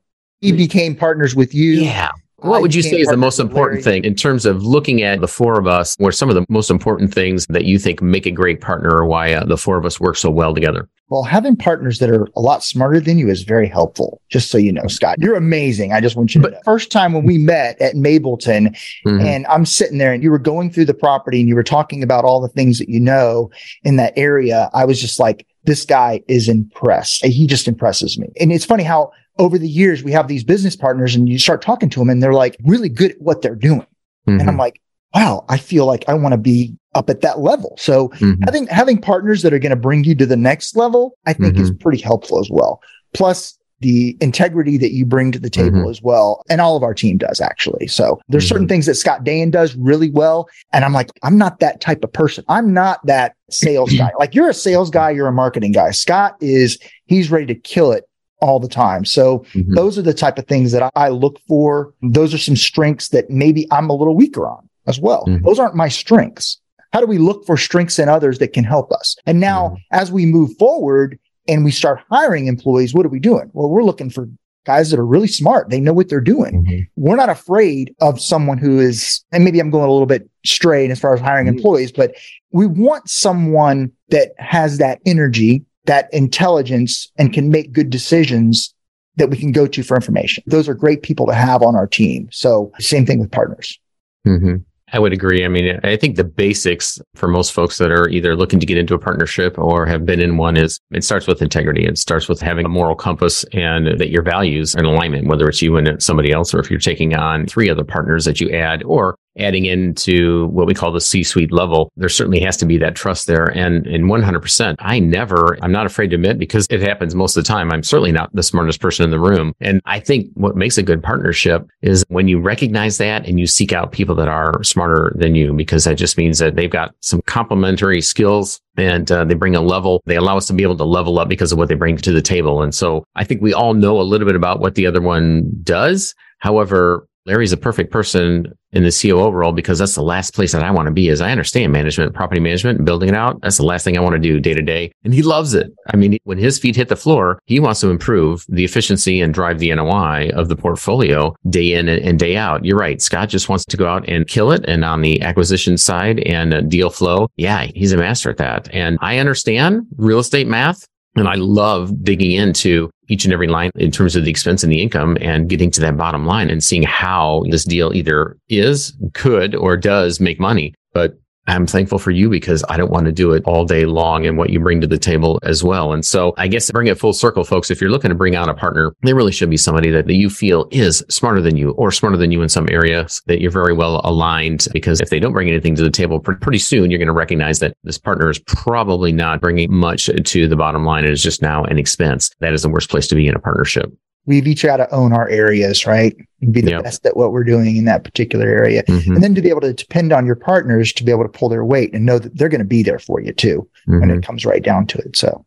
He 0.41 0.53
became 0.53 0.95
partners 0.95 1.35
with 1.35 1.55
you. 1.55 1.73
Yeah. 1.73 2.11
What 2.41 2.61
would 2.61 2.75
you 2.75 2.83
say 2.83 3.01
is 3.01 3.09
the 3.09 3.17
most 3.17 3.41
important 3.41 3.83
thing 3.83 4.05
in 4.05 4.15
terms 4.15 4.45
of 4.45 4.63
looking 4.63 5.03
at 5.03 5.21
the 5.21 5.29
four 5.29 5.59
of 5.59 5.67
us? 5.67 5.97
What 5.99 6.09
are 6.09 6.13
some 6.13 6.29
of 6.29 6.35
the 6.35 6.45
most 6.51 6.71
important 6.71 7.13
things 7.13 7.47
that 7.47 7.65
you 7.65 7.79
think 7.79 8.03
make 8.03 8.27
a 8.27 8.31
great 8.31 8.61
partner 8.61 8.91
or 8.91 9.07
why 9.07 9.33
uh, 9.33 9.45
the 9.45 9.57
four 9.57 9.79
of 9.79 9.87
us 9.87 9.99
work 9.99 10.17
so 10.17 10.31
well 10.31 10.55
together? 10.55 10.87
Well, 11.09 11.23
having 11.23 11.57
partners 11.57 11.99
that 12.01 12.11
are 12.11 12.29
a 12.37 12.41
lot 12.41 12.63
smarter 12.63 13.01
than 13.01 13.19
you 13.19 13.31
is 13.31 13.45
very 13.45 13.69
helpful. 13.69 14.21
Just 14.29 14.51
so 14.51 14.59
you 14.59 14.71
know, 14.71 14.87
Scott, 14.87 15.17
you're 15.19 15.37
amazing. 15.37 15.93
I 15.93 16.01
just 16.01 16.15
want 16.15 16.35
you 16.35 16.43
to 16.43 16.51
know. 16.51 16.61
First 16.65 16.93
time 16.93 17.15
when 17.15 17.25
we 17.25 17.39
met 17.39 17.81
at 17.81 17.95
Mableton 17.95 18.77
mm-hmm. 19.07 19.21
and 19.21 19.47
I'm 19.47 19.65
sitting 19.65 19.99
there 19.99 20.13
and 20.13 20.23
you 20.23 20.31
were 20.31 20.39
going 20.39 20.71
through 20.71 20.87
the 20.87 20.95
property 20.95 21.41
and 21.41 21.49
you 21.49 21.55
were 21.55 21.63
talking 21.63 22.03
about 22.03 22.25
all 22.25 22.41
the 22.41 22.49
things 22.49 22.79
that 22.79 22.91
you 22.91 23.01
know 23.01 23.51
in 23.83 23.97
that 23.97 24.13
area, 24.17 24.69
I 24.75 24.85
was 24.85 25.01
just 25.01 25.19
like, 25.19 25.47
this 25.67 25.85
guy 25.85 26.23
is 26.29 26.49
impressed. 26.49 27.25
He 27.25 27.47
just 27.47 27.69
impresses 27.69 28.19
me. 28.19 28.29
And 28.41 28.53
it's 28.53 28.65
funny 28.65 28.85
how 28.85 29.13
over 29.39 29.59
the 29.59 29.69
years 29.69 30.03
we 30.03 30.13
have 30.13 30.29
these 30.29 30.45
business 30.45 30.77
partners 30.77 31.15
and 31.15 31.29
you 31.29 31.39
start 31.39 31.61
talking 31.61 31.91
to 31.91 31.99
them 31.99 32.09
and 32.09 32.23
they're 32.23 32.33
like 32.33 32.57
really 32.65 32.89
good 32.89 33.13
at 33.13 33.21
what 33.21 33.43
they're 33.43 33.55
doing. 33.55 33.81
Mm-hmm. 33.81 34.33
And 34.33 34.43
I'm 34.43 34.49
mm-hmm. 34.49 34.61
like, 34.61 34.81
wow, 35.15 35.45
I 35.49 35.59
feel 35.59 35.87
like 35.87 36.05
I 36.09 36.15
want 36.15 36.33
to 36.33 36.39
be 36.39 36.77
up 36.95 37.11
at 37.11 37.21
that 37.21 37.41
level. 37.41 37.75
So 37.79 38.09
mm-hmm. 38.09 38.43
having 38.45 38.67
having 38.69 39.01
partners 39.01 39.43
that 39.43 39.53
are 39.53 39.59
going 39.59 39.71
to 39.71 39.77
bring 39.77 40.05
you 40.05 40.15
to 40.15 40.27
the 40.27 40.37
next 40.37 40.77
level, 40.77 41.19
I 41.27 41.33
think 41.33 41.55
mm-hmm. 41.55 41.63
is 41.63 41.71
pretty 41.71 42.01
helpful 42.01 42.41
as 42.41 42.49
well. 42.51 42.81
Plus 43.13 43.56
the 43.81 44.17
integrity 44.21 44.79
that 44.79 44.93
you 44.93 45.05
bring 45.05 45.33
to 45.33 45.39
the 45.39 45.51
table 45.51 45.81
mm-hmm. 45.81 45.91
as 45.91 46.01
well. 46.03 46.43
And 46.49 46.61
all 46.61 46.77
of 46.77 46.83
our 46.83 46.95
team 46.95 47.19
does 47.19 47.41
actually. 47.41 47.87
So 47.87 48.21
there's 48.29 48.45
mm-hmm. 48.45 48.55
certain 48.55 48.69
things 48.69 48.87
that 48.87 48.95
Scott 48.95 49.25
Dahan 49.25 49.51
does 49.51 49.77
really 49.77 50.11
well. 50.11 50.49
And 50.73 50.85
I'm 50.85 50.93
like, 50.93 51.11
I'm 51.23 51.37
not 51.37 51.61
that 51.61 51.81
type 51.81 52.03
of 52.03 52.13
person. 52.13 52.45
I'm 52.49 52.73
not 52.73 53.05
that 53.07 53.35
sales 53.51 53.93
guy. 53.93 54.11
Like 54.19 54.35
you're 54.35 54.49
a 54.49 54.55
sales 54.55 54.91
guy, 54.91 55.11
you're 55.11 55.29
a 55.29 55.33
marketing 55.33 55.73
guy. 55.73 55.91
Scott 55.91 56.37
is, 56.41 56.79
he's 57.05 57.31
ready 57.31 57.47
to 57.47 57.55
kill 57.55 57.93
it 57.93 58.05
all 58.41 58.61
the 58.61 58.69
time. 58.69 59.05
So 59.05 59.41
mm-hmm. 59.53 59.75
those 59.75 59.99
are 59.99 60.03
the 60.03 60.15
type 60.15 60.39
of 60.39 60.47
things 60.47 60.73
that 60.73 60.91
I 60.95 61.09
look 61.09 61.41
for. 61.47 61.93
Those 62.03 62.35
are 62.35 62.39
some 62.39 62.57
strengths 62.57 63.09
that 63.09 63.31
maybe 63.31 63.67
I'm 63.71 63.91
a 63.91 63.95
little 63.95 64.17
weaker 64.17 64.47
on 64.47 64.69
as 64.87 64.99
well. 64.99 65.25
Mm-hmm. 65.27 65.45
Those 65.45 65.59
aren't 65.59 65.75
my 65.75 65.89
strengths. 65.89 66.61
How 66.93 67.01
do 67.01 67.07
we 67.07 67.19
look 67.19 67.45
for 67.45 67.57
strengths 67.57 67.99
in 67.99 68.09
others 68.09 68.39
that 68.39 68.53
can 68.53 68.65
help 68.65 68.93
us? 68.93 69.17
And 69.27 69.41
now 69.41 69.69
mm-hmm. 69.69 69.77
as 69.91 70.13
we 70.13 70.25
move 70.25 70.57
forward, 70.57 71.19
and 71.49 71.65
we 71.65 71.71
start 71.71 72.01
hiring 72.11 72.47
employees, 72.47 72.95
what 72.95 73.07
are 73.07 73.11
we 73.11 73.21
doing? 73.21 73.51
Well, 73.53 73.69
we're 73.69 73.85
looking 73.85 74.11
for 74.11 74.29
guys 74.65 74.91
that 74.91 74.99
are 74.99 75.07
really 75.07 75.29
smart. 75.29 75.71
They 75.71 75.81
know 75.81 75.93
what 75.93 76.09
they're 76.09 76.21
doing. 76.21 76.65
Mm-hmm. 76.65 76.81
We're 76.97 77.17
not 77.17 77.29
afraid 77.29 77.95
of 78.01 78.21
someone 78.21 78.59
who 78.59 78.81
is, 78.81 79.25
and 79.33 79.45
maybe 79.45 79.61
I'm 79.61 79.71
going 79.71 79.89
a 79.89 79.93
little 79.93 80.07
bit 80.07 80.29
straight 80.45 80.91
as 80.91 80.99
far 80.99 81.15
as 81.15 81.21
hiring 81.21 81.47
mm-hmm. 81.47 81.57
employees, 81.57 81.93
but 81.93 82.17
we 82.51 82.67
want 82.67 83.09
someone 83.09 83.93
that 84.11 84.33
has 84.39 84.79
that 84.79 85.01
energy, 85.07 85.65
that 85.85 86.13
intelligence 86.13 87.11
and 87.17 87.33
can 87.33 87.51
make 87.51 87.73
good 87.73 87.91
decisions 87.91 88.75
that 89.17 89.31
we 89.31 89.37
can 89.37 89.53
go 89.53 89.67
to 89.67 89.83
for 89.83 89.95
information. 89.95 90.43
Those 90.47 90.69
are 90.69 90.75
great 90.75 91.03
people 91.03 91.27
to 91.27 91.35
have 91.35 91.63
on 91.63 91.75
our 91.75 91.87
team. 91.87 92.29
So 92.33 92.73
same 92.79 93.07
thing 93.07 93.19
with 93.19 93.31
partners. 93.31 93.79
Mm-hmm. 94.27 94.57
I 94.93 95.01
would 95.01 95.13
agree. 95.13 95.45
I 95.45 95.49
mean, 95.49 95.81
I 95.83 95.97
think 95.97 96.15
the 96.15 96.23
basics 96.23 97.01
for 97.17 97.27
most 97.27 97.53
folks 97.53 97.79
that 97.79 97.91
are 97.91 98.09
either 98.09 98.37
looking 98.37 98.61
to 98.61 98.67
get 98.67 98.79
into 98.79 98.95
a 98.95 99.01
partnership 99.01 99.59
or 99.59 99.85
have 99.85 100.07
been 100.07 100.21
in 100.21 100.37
one 100.37 100.57
is 100.57 100.79
it 100.93 101.03
starts 101.03 101.27
with 101.27 101.43
integrity. 101.43 101.85
It 101.87 101.99
starts 101.99 102.29
with 102.29 102.41
having 102.41 102.65
a 102.65 102.69
moral 102.69 102.95
compass 102.95 103.45
and 103.53 103.99
that 103.99 104.11
your 104.11 104.23
values 104.23 104.77
are 104.77 104.81
in 104.81 104.85
alignment, 104.85 105.27
whether 105.27 105.49
it's 105.49 105.61
you 105.61 105.77
and 105.77 106.01
somebody 106.01 106.31
else, 106.31 106.55
or 106.55 106.61
if 106.61 106.71
you're 106.71 106.79
taking 106.79 107.17
on 107.17 107.47
three 107.47 107.69
other 107.69 107.83
partners 107.83 108.25
that 108.27 108.41
you 108.41 108.49
add, 108.51 108.85
or 108.85 109.17
adding 109.39 109.67
into 109.67 110.47
what 110.47 110.67
we 110.67 110.75
call 110.75 110.93
the 110.93 111.01
C-suite 111.01 111.53
level, 111.53 111.93
there 111.97 112.09
certainly 112.09 112.41
has 112.41 112.57
to 112.59 112.67
be 112.67 112.79
that 112.79 112.95
trust 112.95 113.27
there. 113.27 113.47
And 113.47 113.87
in 113.87 114.05
100%, 114.05 114.77
I 114.79 114.99
never, 114.99 115.59
I'm 115.63 115.73
not 115.73 115.87
afraid 115.87 116.11
to 116.11 116.17
admit 116.17 116.39
because 116.39 116.67
it 116.71 116.81
happens 116.81 117.15
most 117.15 117.37
of 117.37 117.45
the 117.45 117.49
time. 117.49 117.73
I'm 117.73 117.83
certainly 117.83 118.13
not 118.13 118.35
the 118.35 118.43
smartest 118.43 118.81
person 118.81 119.05
in 119.05 119.11
the 119.11 119.21
room. 119.21 119.53
And 119.61 119.81
I 119.85 120.01
think 120.01 120.31
what 120.35 120.57
makes 120.57 120.79
a 120.79 120.83
good 120.83 121.03
partnership 121.03 121.67
is 121.83 122.05
when 122.09 122.29
you 122.29 122.41
recognize 122.41 122.99
that 122.99 123.27
and 123.27 123.39
you 123.39 123.47
seek 123.47 123.73
out 123.73 123.93
people 123.93 124.15
that 124.17 124.29
are 124.29 124.63
smarter 124.63 125.13
than 125.17 125.35
you, 125.35 125.53
because 125.53 125.85
that 125.85 125.95
just 125.95 126.19
means 126.19 126.39
that 126.39 126.57
they've 126.57 126.71
got 126.71 126.95
some 127.01 127.23
complementary 127.23 128.01
skills 128.01 128.61
and 128.77 129.11
uh, 129.11 129.25
they 129.25 129.35
bring 129.35 129.57
a 129.57 129.61
level. 129.61 130.03
They 130.07 130.17
allow 130.17 130.37
us 130.37 130.47
to 130.49 130.53
be 130.53 130.63
able 130.63 130.77
to 130.77 130.85
level 130.85 131.19
up 131.19 131.29
because 131.29 131.53
of 131.53 131.59
what 131.59 131.69
they 131.69 131.75
bring 131.75 131.97
to 131.97 132.13
the 132.13 132.23
table. 132.23 132.63
And 132.63 132.75
so 132.75 133.05
I 133.15 133.25
think 133.25 133.43
we 133.43 133.55
all 133.55 133.75
know 133.75 134.01
a 134.01 134.03
little 134.03 134.27
bit 134.27 134.37
about 134.37 134.61
what 134.61 134.75
the 134.75 134.87
other 134.87 135.01
one 135.01 135.51
does. 135.63 136.15
However, 136.39 137.09
Larry's 137.27 137.53
a 137.53 137.57
perfect 137.57 137.91
person 137.91 138.57
in 138.73 138.85
the 138.85 138.91
COO 139.03 139.31
role 139.31 139.53
because 139.53 139.79
that's 139.79 139.95
the 139.95 140.03
last 140.03 140.35
place 140.35 140.53
that 140.53 140.63
I 140.63 140.71
want 140.71 140.87
to 140.87 140.93
be. 140.93 141.09
As 141.09 141.21
I 141.21 141.31
understand 141.31 141.73
management, 141.73 142.15
property 142.15 142.41
management, 142.41 142.85
building 142.85 143.09
it 143.09 143.15
out. 143.15 143.41
That's 143.41 143.57
the 143.57 143.65
last 143.65 143.85
thing 143.85 143.97
I 143.97 144.01
want 144.01 144.15
to 144.15 144.21
do 144.21 144.39
day 144.39 144.55
to 144.55 144.63
day. 144.63 144.93
And 145.05 145.13
he 145.13 145.23
loves 145.23 145.55
it. 145.55 145.73
I 145.93 145.97
mean, 145.97 146.19
when 146.25 146.39
his 146.39 146.59
feet 146.59 146.77
hit 146.77 146.89
the 146.89 146.97
floor, 146.97 147.41
he 147.47 147.59
wants 147.59 147.81
to 147.81 147.91
improve 147.91 148.45
the 148.49 148.65
efficiency 148.65 149.21
and 149.21 149.35
drive 149.35 149.59
the 149.59 149.75
NOI 149.75 150.31
of 150.35 150.49
the 150.49 150.57
portfolio 150.57 151.35
day 151.49 151.73
in 151.73 151.89
and 151.89 152.19
day 152.19 152.37
out. 152.37 152.65
You're 152.65 152.79
right. 152.79 153.01
Scott 153.03 153.29
just 153.29 153.49
wants 153.49 153.65
to 153.67 153.77
go 153.77 153.89
out 153.89 154.09
and 154.09 154.29
kill 154.29 154.53
it. 154.53 154.65
And 154.69 154.85
on 154.85 155.03
the 155.03 155.21
acquisition 155.23 155.77
side 155.77 156.21
and 156.21 156.71
deal 156.71 156.91
flow, 156.91 157.29
yeah, 157.37 157.67
he's 157.75 157.93
a 157.93 157.97
master 157.97 158.31
at 158.31 158.37
that. 158.37 158.69
And 158.73 158.99
I 159.01 159.19
understand 159.19 159.87
real 159.97 160.19
estate 160.19 160.47
math 160.47 160.87
And 161.17 161.29
I 161.29 161.35
love 161.35 162.05
digging 162.05 162.33
into 162.33 162.91
each 163.09 163.25
and 163.25 163.33
every 163.33 163.47
line 163.47 163.71
in 163.77 163.91
terms 163.91 164.17
of 164.17 164.25
the 164.25 164.31
expense 164.31 164.63
and 164.63 164.73
the 164.73 164.83
income 164.83 165.17
and 165.21 165.49
getting 165.49 165.71
to 165.73 165.81
that 165.81 165.97
bottom 165.97 166.27
line 166.27 166.51
and 166.51 166.63
seeing 166.63 166.83
how 166.83 167.45
this 167.51 167.65
deal 167.65 167.95
either 167.95 168.37
is, 168.49 168.97
could, 169.15 169.55
or 169.55 169.77
does 169.77 170.21
make 170.21 170.39
money. 170.39 170.75
But 170.93 171.19
I'm 171.47 171.67
thankful 171.67 171.99
for 171.99 172.11
you 172.11 172.29
because 172.29 172.65
I 172.69 172.77
don't 172.77 172.91
want 172.91 173.07
to 173.07 173.13
do 173.13 173.33
it 173.33 173.45
all 173.45 173.65
day 173.65 173.87
long 173.87 174.27
and 174.27 174.37
what 174.37 174.51
you 174.51 174.61
bring 174.61 174.81
to 174.81 174.87
the 174.87 174.99
table 174.99 175.39
as 175.43 175.63
well. 175.63 175.93
And 175.93 176.05
so 176.05 176.35
I 176.37 176.49
guess 176.49 176.71
bring 176.71 176.89
it 176.89 176.99
full 176.99 177.13
circle, 177.13 177.45
folks. 177.45 177.71
If 177.71 177.81
you're 177.81 177.91
looking 177.91 178.09
to 178.09 178.15
bring 178.15 178.35
out 178.35 178.49
a 178.49 178.55
partner, 178.55 178.93
there 179.03 179.15
really 179.15 179.33
should 179.33 179.51
be 179.51 179.57
somebody 179.57 179.91
that, 179.91 180.07
that 180.07 180.15
you 180.15 180.29
feel 180.29 180.67
is 180.71 181.05
smarter 181.09 181.41
than 181.41 181.57
you 181.57 181.71
or 181.73 181.91
smarter 181.93 182.17
than 182.17 182.33
you 182.33 182.43
in 182.43 182.49
some 182.49 182.69
areas 182.71 183.23
that 183.27 183.41
you're 183.41 183.51
very 183.51 183.73
well 183.73 184.01
aligned. 184.05 184.67
Because 184.73 185.01
if 185.01 185.11
they 185.11 185.21
don't 185.21 185.33
bring 185.33 185.49
anything 185.49 185.75
to 185.77 185.83
the 185.83 185.91
table, 185.91 186.21
pretty 186.21 186.59
soon 186.59 186.91
you're 186.91 186.99
going 186.99 187.07
to 187.07 187.13
recognize 187.13 187.61
that 187.61 187.77
this 187.85 187.99
partner 187.99 188.29
is 188.29 188.39
probably 188.41 189.13
not 189.13 189.41
bringing 189.41 189.73
much 189.73 190.07
to 190.07 190.49
the 190.49 190.57
bottom 190.57 190.85
line. 190.85 191.05
It 191.05 191.11
is 191.11 191.23
just 191.23 191.43
now 191.43 191.65
an 191.65 191.79
expense. 191.79 192.31
That 192.41 192.53
is 192.53 192.63
the 192.63 192.69
worst 192.69 192.91
place 192.91 193.07
to 193.09 193.15
be 193.15 193.29
in 193.29 193.35
a 193.35 193.41
partnership 193.41 193.93
we've 194.27 194.47
each 194.47 194.65
got 194.65 194.77
to 194.77 194.95
own 194.95 195.13
our 195.13 195.29
areas, 195.29 195.87
right? 195.87 196.15
And 196.43 196.53
be 196.53 196.61
the 196.61 196.73
yep. 196.73 196.85
best 196.85 197.07
at 197.07 197.17
what 197.17 197.33
we're 197.33 197.45
doing 197.45 197.77
in 197.77 197.85
that 197.87 198.05
particular 198.05 198.47
area. 198.47 198.83
Mm-hmm. 198.83 199.15
And 199.15 199.23
then 199.23 199.35
to 199.35 199.43
be 199.43 199.49
able 199.49 199.63
to 199.63 199.73
depend 199.73 200.13
on 200.13 200.27
your 200.27 200.37
partners 200.37 200.93
to 200.95 201.05
be 201.05 201.13
able 201.13 201.23
to 201.23 201.29
pull 201.29 201.49
their 201.49 201.65
weight 201.65 201.95
and 201.95 202.05
know 202.05 202.19
that 202.19 202.37
they're 202.37 202.49
going 202.49 202.61
to 202.61 202.65
be 202.65 202.83
there 202.83 202.99
for 202.99 203.21
you 203.21 203.33
too 203.33 203.69
mm-hmm. 203.89 204.01
when 204.01 204.11
it 204.11 204.15
mm-hmm. 204.15 204.23
comes 204.23 204.45
right 204.45 204.63
down 204.63 204.87
to 204.89 204.99
it. 204.99 205.17
So 205.17 205.45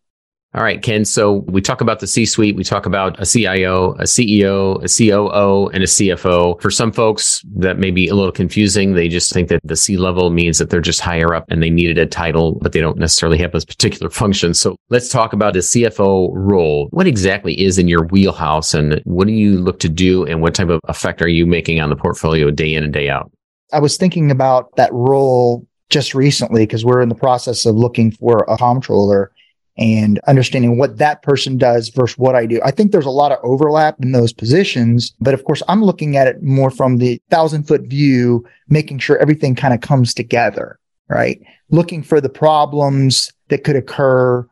all 0.55 0.63
right, 0.63 0.81
Ken. 0.81 1.05
So 1.05 1.45
we 1.47 1.61
talk 1.61 1.79
about 1.79 1.99
the 1.99 2.07
C 2.07 2.25
suite. 2.25 2.55
We 2.55 2.63
talk 2.63 2.87
about 2.87 3.21
a 3.21 3.25
CIO, 3.25 3.91
a 3.93 4.03
CEO, 4.03 4.83
a 4.83 4.87
COO, 4.87 5.69
and 5.69 5.83
a 5.83 5.85
CFO. 5.85 6.59
For 6.59 6.71
some 6.71 6.91
folks, 6.91 7.43
that 7.55 7.77
may 7.77 7.91
be 7.91 8.07
a 8.07 8.15
little 8.15 8.31
confusing. 8.31 8.95
They 8.95 9.09
just 9.09 9.31
think 9.31 9.49
that 9.49 9.61
the 9.63 9.75
C 9.75 9.95
level 9.95 10.31
means 10.31 10.57
that 10.57 10.71
they're 10.71 10.81
just 10.81 11.01
higher 11.01 11.35
up 11.35 11.45
and 11.49 11.61
they 11.61 11.69
needed 11.69 11.99
a 11.99 12.07
title, 12.07 12.55
but 12.63 12.71
they 12.71 12.81
don't 12.81 12.97
necessarily 12.97 13.37
have 13.37 13.51
those 13.51 13.63
particular 13.63 14.09
functions. 14.09 14.59
So 14.59 14.75
let's 14.89 15.09
talk 15.09 15.33
about 15.33 15.53
the 15.53 15.59
CFO 15.59 16.31
role. 16.33 16.87
What 16.89 17.05
exactly 17.05 17.53
is 17.61 17.77
in 17.77 17.87
your 17.87 18.07
wheelhouse 18.07 18.73
and 18.73 18.99
what 19.03 19.27
do 19.27 19.33
you 19.33 19.59
look 19.59 19.79
to 19.81 19.89
do 19.89 20.25
and 20.25 20.41
what 20.41 20.55
type 20.55 20.69
of 20.69 20.81
effect 20.85 21.21
are 21.21 21.27
you 21.27 21.45
making 21.45 21.79
on 21.79 21.89
the 21.89 21.95
portfolio 21.95 22.49
day 22.49 22.73
in 22.73 22.83
and 22.83 22.91
day 22.91 23.07
out? 23.07 23.31
I 23.71 23.79
was 23.79 23.97
thinking 23.97 24.31
about 24.31 24.75
that 24.77 24.91
role 24.91 25.67
just 25.91 26.15
recently 26.15 26.65
because 26.65 26.83
we're 26.83 27.01
in 27.01 27.09
the 27.09 27.15
process 27.15 27.67
of 27.67 27.75
looking 27.75 28.09
for 28.09 28.45
a 28.47 28.57
comptroller 28.57 29.31
and 29.79 30.19
understanding 30.27 30.77
what 30.77 30.97
that 30.97 31.23
person 31.23 31.57
does 31.57 31.87
versus 31.89 32.17
what 32.17 32.35
I 32.35 32.45
do. 32.45 32.59
I 32.63 32.71
think 32.71 32.91
there's 32.91 33.05
a 33.05 33.09
lot 33.09 33.31
of 33.31 33.39
overlap 33.43 33.95
in 34.01 34.11
those 34.11 34.33
positions, 34.33 35.13
but 35.21 35.33
of 35.33 35.45
course 35.45 35.63
I'm 35.69 35.83
looking 35.83 36.17
at 36.17 36.27
it 36.27 36.43
more 36.43 36.69
from 36.69 36.97
the 36.97 37.21
thousand 37.29 37.63
foot 37.63 37.83
view, 37.83 38.45
making 38.67 38.99
sure 38.99 39.17
everything 39.17 39.55
kind 39.55 39.73
of 39.73 39.79
comes 39.79 40.13
together, 40.13 40.77
right? 41.07 41.41
Looking 41.69 42.03
for 42.03 42.19
the 42.19 42.29
problems 42.29 43.31
that 43.47 43.63
could 43.63 43.77
occur 43.77 44.45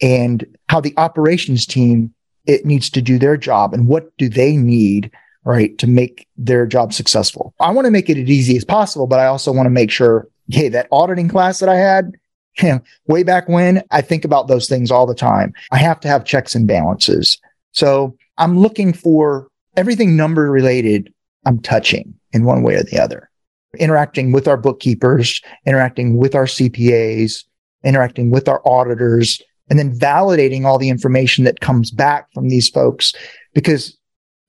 and 0.00 0.46
how 0.68 0.80
the 0.80 0.94
operations 0.96 1.66
team 1.66 2.14
it 2.46 2.64
needs 2.64 2.88
to 2.90 3.02
do 3.02 3.18
their 3.18 3.36
job 3.36 3.74
and 3.74 3.86
what 3.86 4.16
do 4.16 4.28
they 4.28 4.56
need 4.56 5.10
right 5.44 5.76
to 5.78 5.86
make 5.86 6.26
their 6.36 6.66
job 6.66 6.92
successful 6.92 7.54
i 7.60 7.70
want 7.70 7.84
to 7.84 7.90
make 7.90 8.08
it 8.08 8.16
as 8.18 8.28
easy 8.28 8.56
as 8.56 8.64
possible 8.64 9.06
but 9.06 9.18
i 9.18 9.26
also 9.26 9.52
want 9.52 9.66
to 9.66 9.70
make 9.70 9.90
sure 9.90 10.26
hey 10.48 10.68
that 10.68 10.88
auditing 10.90 11.28
class 11.28 11.60
that 11.60 11.68
i 11.68 11.76
had 11.76 12.16
way 13.06 13.22
back 13.22 13.48
when, 13.48 13.82
I 13.90 14.00
think 14.00 14.24
about 14.24 14.48
those 14.48 14.68
things 14.68 14.90
all 14.90 15.06
the 15.06 15.14
time. 15.14 15.52
I 15.70 15.78
have 15.78 16.00
to 16.00 16.08
have 16.08 16.24
checks 16.24 16.54
and 16.54 16.66
balances. 16.66 17.38
So 17.72 18.16
I'm 18.38 18.58
looking 18.58 18.92
for 18.92 19.48
everything 19.76 20.16
number 20.16 20.50
related, 20.50 21.12
I'm 21.46 21.60
touching 21.60 22.14
in 22.32 22.44
one 22.44 22.62
way 22.62 22.74
or 22.74 22.82
the 22.82 23.00
other, 23.00 23.30
interacting 23.78 24.32
with 24.32 24.48
our 24.48 24.56
bookkeepers, 24.56 25.40
interacting 25.66 26.16
with 26.16 26.34
our 26.34 26.46
CPAs, 26.46 27.44
interacting 27.84 28.30
with 28.30 28.48
our 28.48 28.60
auditors, 28.66 29.40
and 29.68 29.78
then 29.78 29.96
validating 29.96 30.64
all 30.64 30.78
the 30.78 30.88
information 30.88 31.44
that 31.44 31.60
comes 31.60 31.90
back 31.90 32.26
from 32.34 32.48
these 32.48 32.68
folks 32.68 33.14
because 33.54 33.96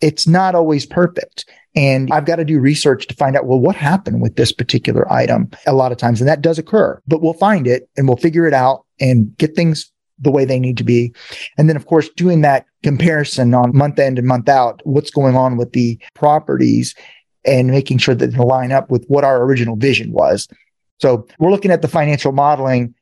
it's 0.01 0.27
not 0.27 0.55
always 0.55 0.85
perfect. 0.85 1.45
And 1.75 2.11
I've 2.11 2.25
got 2.25 2.35
to 2.35 2.45
do 2.45 2.59
research 2.59 3.07
to 3.07 3.15
find 3.15 3.35
out, 3.35 3.45
well, 3.45 3.59
what 3.59 3.75
happened 3.75 4.21
with 4.21 4.35
this 4.35 4.51
particular 4.51 5.11
item 5.11 5.49
a 5.65 5.73
lot 5.73 5.91
of 5.91 5.97
times. 5.97 6.19
And 6.19 6.27
that 6.27 6.41
does 6.41 6.59
occur, 6.59 7.01
but 7.07 7.21
we'll 7.21 7.33
find 7.33 7.65
it 7.65 7.89
and 7.95 8.07
we'll 8.07 8.17
figure 8.17 8.45
it 8.45 8.53
out 8.53 8.85
and 8.99 9.35
get 9.37 9.55
things 9.55 9.91
the 10.19 10.31
way 10.31 10.45
they 10.45 10.59
need 10.59 10.77
to 10.77 10.83
be. 10.83 11.13
And 11.57 11.69
then, 11.69 11.75
of 11.75 11.85
course, 11.85 12.09
doing 12.09 12.41
that 12.41 12.65
comparison 12.83 13.53
on 13.53 13.75
month 13.75 13.99
end 13.99 14.19
and 14.19 14.27
month 14.27 14.49
out, 14.49 14.81
what's 14.83 15.11
going 15.11 15.35
on 15.35 15.57
with 15.57 15.71
the 15.71 15.97
properties 16.13 16.93
and 17.45 17.69
making 17.69 17.97
sure 17.97 18.15
that 18.15 18.27
they 18.27 18.37
line 18.37 18.71
up 18.71 18.91
with 18.91 19.05
what 19.07 19.23
our 19.23 19.43
original 19.43 19.75
vision 19.75 20.11
was. 20.11 20.47
So 20.99 21.27
we're 21.39 21.51
looking 21.51 21.71
at 21.71 21.81
the 21.81 21.87
financial 21.87 22.31
modeling 22.33 22.93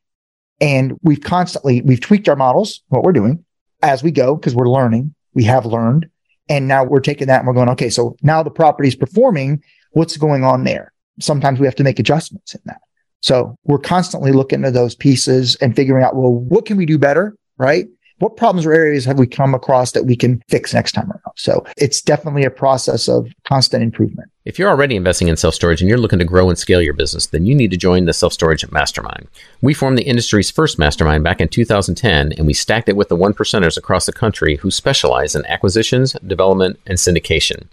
and 0.61 0.97
we've 1.01 1.21
constantly, 1.21 1.81
we've 1.81 1.99
tweaked 1.99 2.29
our 2.29 2.35
models, 2.35 2.81
what 2.87 3.03
we're 3.03 3.13
doing 3.13 3.43
as 3.81 4.03
we 4.03 4.11
go, 4.11 4.35
because 4.35 4.55
we're 4.55 4.69
learning. 4.69 5.13
We 5.33 5.43
have 5.45 5.65
learned. 5.65 6.09
And 6.49 6.67
now 6.67 6.83
we're 6.83 6.99
taking 6.99 7.27
that 7.27 7.39
and 7.39 7.47
we're 7.47 7.53
going, 7.53 7.69
okay, 7.69 7.89
so 7.89 8.17
now 8.21 8.43
the 8.43 8.51
property 8.51 8.89
is 8.89 8.95
performing. 8.95 9.63
What's 9.91 10.17
going 10.17 10.43
on 10.43 10.63
there? 10.63 10.91
Sometimes 11.19 11.59
we 11.59 11.67
have 11.67 11.75
to 11.75 11.83
make 11.83 11.99
adjustments 11.99 12.55
in 12.55 12.61
that. 12.65 12.81
So 13.21 13.55
we're 13.63 13.79
constantly 13.79 14.31
looking 14.31 14.65
at 14.65 14.73
those 14.73 14.95
pieces 14.95 15.55
and 15.57 15.75
figuring 15.75 16.03
out, 16.03 16.15
well, 16.15 16.33
what 16.33 16.65
can 16.65 16.77
we 16.77 16.85
do 16.85 16.97
better? 16.97 17.35
Right. 17.57 17.87
What 18.19 18.35
problems 18.35 18.65
or 18.65 18.73
areas 18.73 19.05
have 19.05 19.17
we 19.17 19.27
come 19.27 19.55
across 19.55 19.93
that 19.93 20.05
we 20.05 20.17
can 20.17 20.43
fix 20.49 20.73
next 20.73 20.91
time 20.91 21.09
around? 21.09 21.33
So 21.37 21.65
it's 21.77 22.01
definitely 22.01 22.43
a 22.43 22.49
process 22.49 23.07
of 23.07 23.31
constant 23.45 23.81
improvement. 23.81 24.29
If 24.43 24.59
you're 24.59 24.69
already 24.69 24.97
investing 24.97 25.29
in 25.29 25.37
self 25.37 25.55
storage 25.55 25.81
and 25.81 25.87
you're 25.87 25.97
looking 25.97 26.19
to 26.19 26.25
grow 26.25 26.49
and 26.49 26.57
scale 26.57 26.81
your 26.81 26.93
business, 26.93 27.27
then 27.27 27.45
you 27.45 27.55
need 27.55 27.71
to 27.71 27.77
join 27.77 28.05
the 28.05 28.13
Self 28.13 28.33
Storage 28.33 28.69
Mastermind. 28.71 29.27
We 29.61 29.73
formed 29.73 29.97
the 29.97 30.03
industry's 30.03 30.51
first 30.51 30.77
mastermind 30.77 31.23
back 31.23 31.39
in 31.39 31.47
2010, 31.47 32.33
and 32.33 32.45
we 32.45 32.53
stacked 32.53 32.89
it 32.89 32.97
with 32.97 33.07
the 33.07 33.15
one 33.15 33.33
percenters 33.33 33.77
across 33.77 34.05
the 34.05 34.11
country 34.11 34.57
who 34.57 34.69
specialize 34.69 35.33
in 35.33 35.45
acquisitions, 35.45 36.13
development, 36.25 36.77
and 36.85 36.97
syndication. 36.97 37.67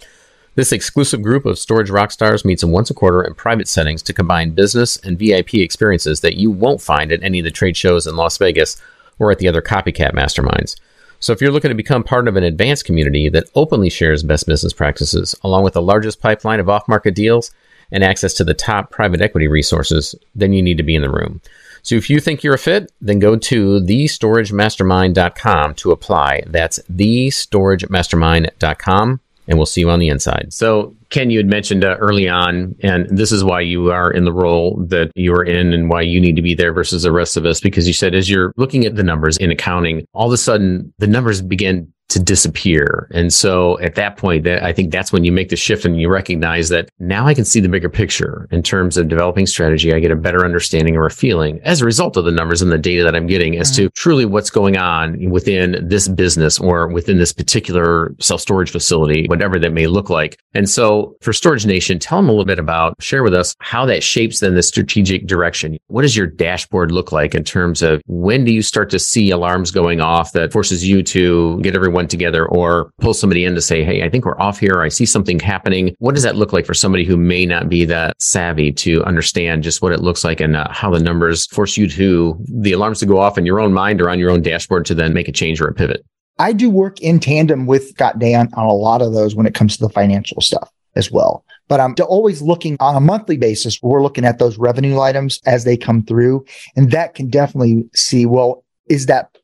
This 0.55 0.73
exclusive 0.73 1.23
group 1.23 1.45
of 1.45 1.59
storage 1.59 1.91
rock 1.91 2.11
stars 2.13 2.45
meets 2.45 2.65
once 2.65 2.89
a 2.89 2.95
quarter 2.95 3.23
in 3.23 3.35
private 3.35 3.69
settings 3.69 4.03
to 4.05 4.15
combine 4.15 4.53
business 4.53 4.97
and 4.97 5.19
VIP 5.19 5.55
experiences 5.55 6.21
that 6.21 6.37
you 6.37 6.51
won't 6.51 6.81
find 6.81 7.11
at 7.11 7.23
any 7.23 7.41
of 7.41 7.45
the 7.45 7.51
trade 7.51 7.77
shows 7.77 8.07
in 8.07 8.17
Las 8.17 8.39
Vegas 8.39 8.81
or 9.19 9.31
at 9.31 9.39
the 9.39 9.49
other 9.49 9.63
copycat 9.63 10.13
masterminds. 10.13 10.77
So 11.19 11.33
if 11.33 11.41
you're 11.41 11.53
looking 11.53 11.71
to 11.71 11.75
become 11.75 12.05
part 12.05 12.29
of 12.29 12.37
an 12.37 12.45
advanced 12.45 12.85
community 12.85 13.29
that 13.31 13.49
openly 13.55 13.89
shares 13.91 14.23
best 14.23 14.47
business 14.47 14.73
practices, 14.73 15.35
along 15.43 15.65
with 15.65 15.75
the 15.75 15.83
largest 15.83 16.21
pipeline 16.21 16.61
of 16.61 16.69
off 16.69 16.87
market 16.89 17.15
deals 17.15 17.51
and 17.91 18.05
access 18.05 18.35
to 18.35 18.45
the 18.45 18.55
top 18.55 18.91
private 18.91 19.21
equity 19.21 19.49
resources, 19.49 20.15
then 20.35 20.53
you 20.53 20.63
need 20.63 20.77
to 20.77 20.83
be 20.83 20.95
in 20.95 21.03
the 21.03 21.11
room. 21.11 21.41
So 21.83 21.95
if 21.95 22.11
you 22.11 22.21
think 22.21 22.43
you're 22.43 22.55
a 22.55 22.59
fit, 22.59 22.93
then 23.01 23.21
go 23.21 23.37
to 23.37 23.81
thestoragemastermind.com 23.81 25.75
to 25.77 25.93
apply. 25.93 26.43
That's 26.47 26.81
thestoragemastermind.com 26.91 29.21
and 29.49 29.59
we'll 29.59 29.67
see 29.67 29.81
you 29.81 29.91
on 29.91 29.99
the 29.99 30.09
inside. 30.09 30.53
So, 30.53 30.95
Ken, 31.11 31.31
you 31.31 31.39
had 31.39 31.47
mentioned 31.47 31.85
uh, 31.85 31.97
early 31.99 32.29
on, 32.29 32.75
and 32.83 33.07
this 33.17 33.31
is 33.31 33.45
why 33.45 33.61
you 33.61 33.93
are 33.93 34.11
in 34.11 34.25
the 34.25 34.33
role 34.33 34.77
that 34.89 35.11
you 35.15 35.33
are 35.35 35.45
in 35.45 35.73
and 35.73 35.89
why 35.89 36.03
you 36.03 36.21
need 36.21 36.37
to 36.37 36.43
be 36.43 36.55
there 36.55 36.73
versus 36.73 37.05
the 37.05 37.13
rest 37.13 37.37
of 37.37 37.47
us, 37.47 37.61
because 37.61 37.87
you 37.87 37.95
said 37.95 38.15
as 38.15 38.29
you're 38.29 38.53
looking 38.57 38.85
at 38.85 38.97
the 38.97 39.05
numbers 39.05 39.37
in 39.37 39.51
accounting, 39.51 40.07
all 40.13 40.27
of 40.27 40.33
a 40.33 40.37
sudden 40.37 40.93
the 40.99 41.07
numbers 41.07 41.43
begin 41.43 41.93
to 42.09 42.21
disappear. 42.21 43.09
And 43.13 43.33
so 43.33 43.79
at 43.81 43.97
that 43.97 44.17
point, 44.17 44.45
that 44.45 44.63
I 44.63 44.73
think 44.73 44.93
that's 44.93 45.13
when 45.13 45.25
you 45.25 45.33
make 45.33 45.49
the 45.49 45.57
shift 45.57 45.85
and 45.85 46.01
you 46.01 46.09
recognize 46.09 46.69
that 46.69 46.89
now 46.99 47.27
I 47.27 47.35
can 47.35 47.45
see 47.45 47.61
the 47.61 47.69
bigger 47.69 47.89
picture 47.89 48.49
in 48.51 48.63
terms 48.63 48.97
of 48.97 49.09
developing 49.09 49.47
strategy. 49.47 49.93
I 49.93 49.99
get 49.99 50.11
a 50.11 50.17
better 50.17 50.45
understanding 50.45 50.97
or 50.97 51.07
a 51.07 51.11
feeling 51.11 51.61
as 51.65 51.81
a 51.81 51.85
result 51.85 52.17
of 52.17 52.25
the 52.25 52.31
numbers 52.31 52.63
and 52.63 52.71
the 52.71 52.79
data 52.79 53.03
that 53.03 53.17
I'm 53.17 53.27
getting 53.27 53.59
as 53.59 53.73
mm-hmm. 53.73 53.87
to 53.87 53.91
truly 53.91 54.25
what's 54.25 54.51
going 54.51 54.77
on 54.77 55.31
within 55.31 55.77
this 55.87 56.07
business 56.09 56.59
or 56.59 56.89
within 56.89 57.19
this 57.19 57.33
particular 57.33 58.15
self 58.21 58.41
storage 58.41 58.71
facility, 58.71 59.27
whatever 59.27 59.59
that 59.59 59.73
may 59.73 59.87
look 59.87 60.09
like. 60.09 60.39
And 60.55 60.71
so 60.71 61.17
for 61.21 61.33
Storage 61.33 61.67
Nation, 61.67 61.99
tell 61.99 62.19
them 62.19 62.29
a 62.29 62.33
little 62.33 62.45
bit 62.45 62.59
about, 62.59 63.03
share 63.03 63.23
with 63.23 63.35
us 63.35 63.55
how 63.59 63.85
that 63.87 64.03
shapes 64.03 64.41
then 64.41 64.55
the 64.55 64.63
strategic 64.63 65.27
direction. 65.27 65.77
What 65.89 66.03
does 66.03 66.17
your 66.17 66.27
dashboard 66.27 66.93
look 66.93 67.11
like 67.11 67.35
in 67.35 67.45
terms 67.45 67.83
of 67.83 68.01
when 68.07 68.45
do 68.45 68.53
you 68.53 68.63
start 68.63 68.91
to 68.91 68.99
see 68.99 69.31
alarms 69.31 69.71
going 69.71 70.01
off 70.01 70.33
that 70.33 70.53
forces 70.53 70.87
you 70.87 71.03
to 71.03 71.61
get 71.63 71.75
everyone 71.75 71.96
one 71.97 72.07
together 72.07 72.47
or 72.47 72.93
pull 73.01 73.13
somebody 73.13 73.45
in 73.45 73.57
to 73.57 73.61
say, 73.61 73.83
Hey, 73.83 74.05
I 74.05 74.09
think 74.09 74.25
we're 74.25 74.41
off 74.41 74.61
here. 74.61 74.81
I 74.83 74.89
see 74.89 75.05
something 75.05 75.41
happening. 75.41 75.97
What 75.99 76.15
does 76.15 76.23
that 76.23 76.37
look 76.37 76.53
like 76.53 76.65
for 76.65 76.75
somebody 76.75 77.05
who 77.05 77.17
may 77.17 77.45
not 77.45 77.69
be 77.69 77.85
that 77.87 78.23
savvy 78.23 78.73
to 78.75 79.03
understand 79.03 79.65
just 79.65 79.83
what 79.83 79.93
it 79.93 80.01
looks 80.01 80.23
like 80.23 80.41
and 80.41 80.55
uh, 80.55 80.69
how 80.71 80.91
the 80.91 81.01
numbers 81.01 81.47
force 81.47 81.77
you 81.77 81.89
to 81.89 82.39
the 82.49 82.73
alarms 82.73 83.01
to 83.01 83.07
go 83.07 83.19
off 83.19 83.37
in 83.37 83.45
your 83.45 83.59
own 83.59 83.73
mind 83.73 84.01
or 84.01 84.09
on 84.09 84.21
your 84.21 84.31
own 84.31 84.43
dashboard 84.43 84.87
to 84.87 84.95
then 84.95 85.13
make 85.13 85.27
a 85.27 85.33
change 85.33 85.61
or 85.61 85.67
a 85.67 85.75
pivot? 85.75 86.05
I 86.39 86.53
do 86.53 86.71
work 86.71 87.01
in 87.01 87.19
tandem 87.19 87.67
with 87.67 87.89
Scott 87.89 88.19
Dahan 88.19 88.53
on, 88.57 88.65
on 88.65 88.67
a 88.67 88.73
lot 88.73 89.03
of 89.03 89.13
those 89.13 89.35
when 89.35 89.47
it 89.47 89.55
comes 89.55 89.77
to 89.77 89.87
the 89.87 89.91
financial 89.91 90.41
stuff 90.41 90.71
as 90.95 91.11
well. 91.11 91.45
But 91.69 91.81
I'm 91.81 91.95
always 92.09 92.43
looking 92.43 92.77
on 92.81 92.97
a 92.97 93.01
monthly 93.01 93.37
basis. 93.37 93.81
We're 93.83 94.03
looking 94.03 94.25
at 94.25 94.39
those 94.39 94.59
revenue 94.59 95.01
items 95.01 95.41
as 95.47 95.65
they 95.65 95.77
come 95.77 96.03
through. 96.05 96.45
And 96.77 96.91
that 96.93 97.15
can 97.15 97.29
definitely 97.29 97.89
see, 97.95 98.27
well, 98.27 98.65
is 98.89 99.07
that 99.07 99.36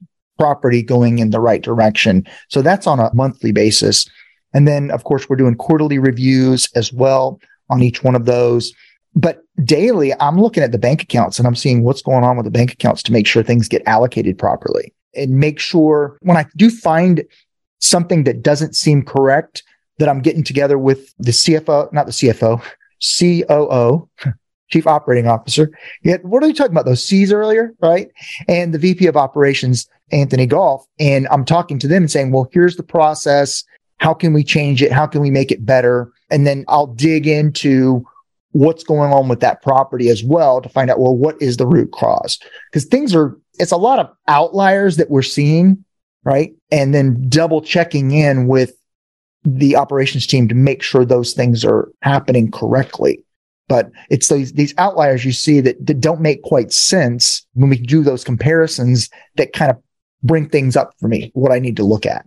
property 0.43 0.83
going 0.83 1.21
in 1.21 1.31
the 1.31 1.41
right 1.41 1.63
direction. 1.63 2.27
So 2.49 2.63
that's 2.63 2.87
on 2.87 2.99
a 2.99 3.15
monthly 3.15 3.53
basis. 3.53 4.09
And 4.53 4.67
then, 4.67 4.91
of 4.91 5.05
course, 5.05 5.29
we're 5.29 5.37
doing 5.37 5.55
quarterly 5.55 5.99
reviews 5.99 6.69
as 6.75 6.93
well 6.93 7.39
on 7.71 7.81
each 7.83 8.03
one 8.03 8.17
of 8.17 8.25
those. 8.25 8.73
But 9.15 9.43
daily, 9.65 10.13
I'm 10.19 10.41
looking 10.41 10.65
at 10.65 10.73
the 10.73 10.79
bank 10.79 11.03
accounts 11.03 11.39
and 11.39 11.47
I'm 11.47 11.55
seeing 11.55 11.85
what's 11.85 12.03
going 12.03 12.25
on 12.25 12.37
with 12.37 12.45
the 12.45 12.51
bank 12.51 12.73
accounts 12.73 13.03
to 13.05 13.13
make 13.13 13.27
sure 13.27 13.43
things 13.43 13.69
get 13.69 13.83
allocated 13.87 14.37
properly. 14.39 14.93
and 15.15 15.39
make 15.39 15.61
sure 15.61 16.17
when 16.23 16.39
I 16.39 16.47
do 16.57 16.71
find 16.71 17.23
something 17.81 18.25
that 18.25 18.43
doesn't 18.43 18.75
seem 18.75 19.03
correct, 19.05 19.63
that 19.99 20.09
I'm 20.09 20.23
getting 20.23 20.43
together 20.43 20.79
with 20.79 21.15
the 21.19 21.33
CFO, 21.33 21.93
not 21.93 22.07
the 22.07 22.13
CFO, 22.13 22.63
COO, 23.19 24.09
Chief 24.71 24.87
Operating 24.87 25.27
Officer. 25.29 25.71
Yeah, 26.03 26.17
what 26.23 26.43
are 26.43 26.49
you 26.49 26.55
talking 26.55 26.73
about? 26.73 26.87
Those 26.87 27.05
C's 27.05 27.31
earlier, 27.31 27.75
right? 27.81 28.11
And 28.49 28.73
the 28.73 28.79
VP 28.79 29.07
of 29.07 29.19
Operations, 29.19 29.87
Anthony 30.13 30.47
Golf. 30.47 30.87
And 30.99 31.27
I'm 31.31 31.45
talking 31.45 31.79
to 31.81 31.89
them 31.89 32.05
and 32.05 32.11
saying, 32.11 32.31
well, 32.31 32.49
here's 32.53 32.77
the 32.77 32.83
process. 32.83 33.65
How 33.99 34.15
can 34.15 34.33
we 34.33 34.45
change 34.45 34.83
it? 34.83 34.93
How 34.93 35.07
can 35.07 35.21
we 35.21 35.31
make 35.31 35.51
it 35.51 35.65
better? 35.65 36.13
And 36.31 36.47
then 36.47 36.65
I'll 36.69 36.87
dig 36.87 37.27
into 37.27 38.05
what's 38.53 38.85
going 38.85 39.13
on 39.13 39.29
with 39.29 39.41
that 39.41 39.63
property 39.63 40.09
as 40.09 40.23
well 40.23 40.61
to 40.61 40.69
find 40.69 40.91
out, 40.91 41.01
well, 41.01 41.17
what 41.17 41.41
is 41.41 41.57
the 41.57 41.67
root 41.67 41.93
cause? 41.93 42.39
Because 42.71 42.85
things 42.85 43.15
are, 43.15 43.37
it's 43.59 43.73
a 43.73 43.77
lot 43.77 43.99
of 43.99 44.11
outliers 44.29 44.97
that 44.99 45.11
we're 45.11 45.23
seeing, 45.23 45.85
right? 46.25 46.53
And 46.71 46.95
then 46.95 47.29
double 47.29 47.63
checking 47.63 48.11
in 48.11 48.47
with 48.47 48.75
the 49.45 49.77
operations 49.77 50.27
team 50.27 50.49
to 50.49 50.55
make 50.55 50.83
sure 50.83 51.05
those 51.05 51.33
things 51.33 51.65
are 51.65 51.91
happening 52.03 52.51
correctly. 52.51 53.25
But 53.69 53.91
it's 54.11 54.29
these, 54.29 54.53
these 54.53 54.75
outliers 54.77 55.25
you 55.25 55.33
see 55.33 55.61
that, 55.61 55.85
that 55.87 56.01
don't 56.01 56.21
make 56.21 56.43
quite 56.43 56.73
sense 56.73 57.47
when 57.55 57.71
we 57.71 57.79
do 57.79 58.03
those 58.03 58.25
comparisons 58.25 59.09
that 59.37 59.53
kind 59.53 59.71
of 59.71 59.83
bring 60.23 60.49
things 60.49 60.77
up 60.77 60.95
for 60.99 61.09
me, 61.09 61.31
what 61.35 61.53
I 61.53 61.59
need 61.59 61.77
to 61.77 61.85
look 61.85 62.07
at. 62.07 62.27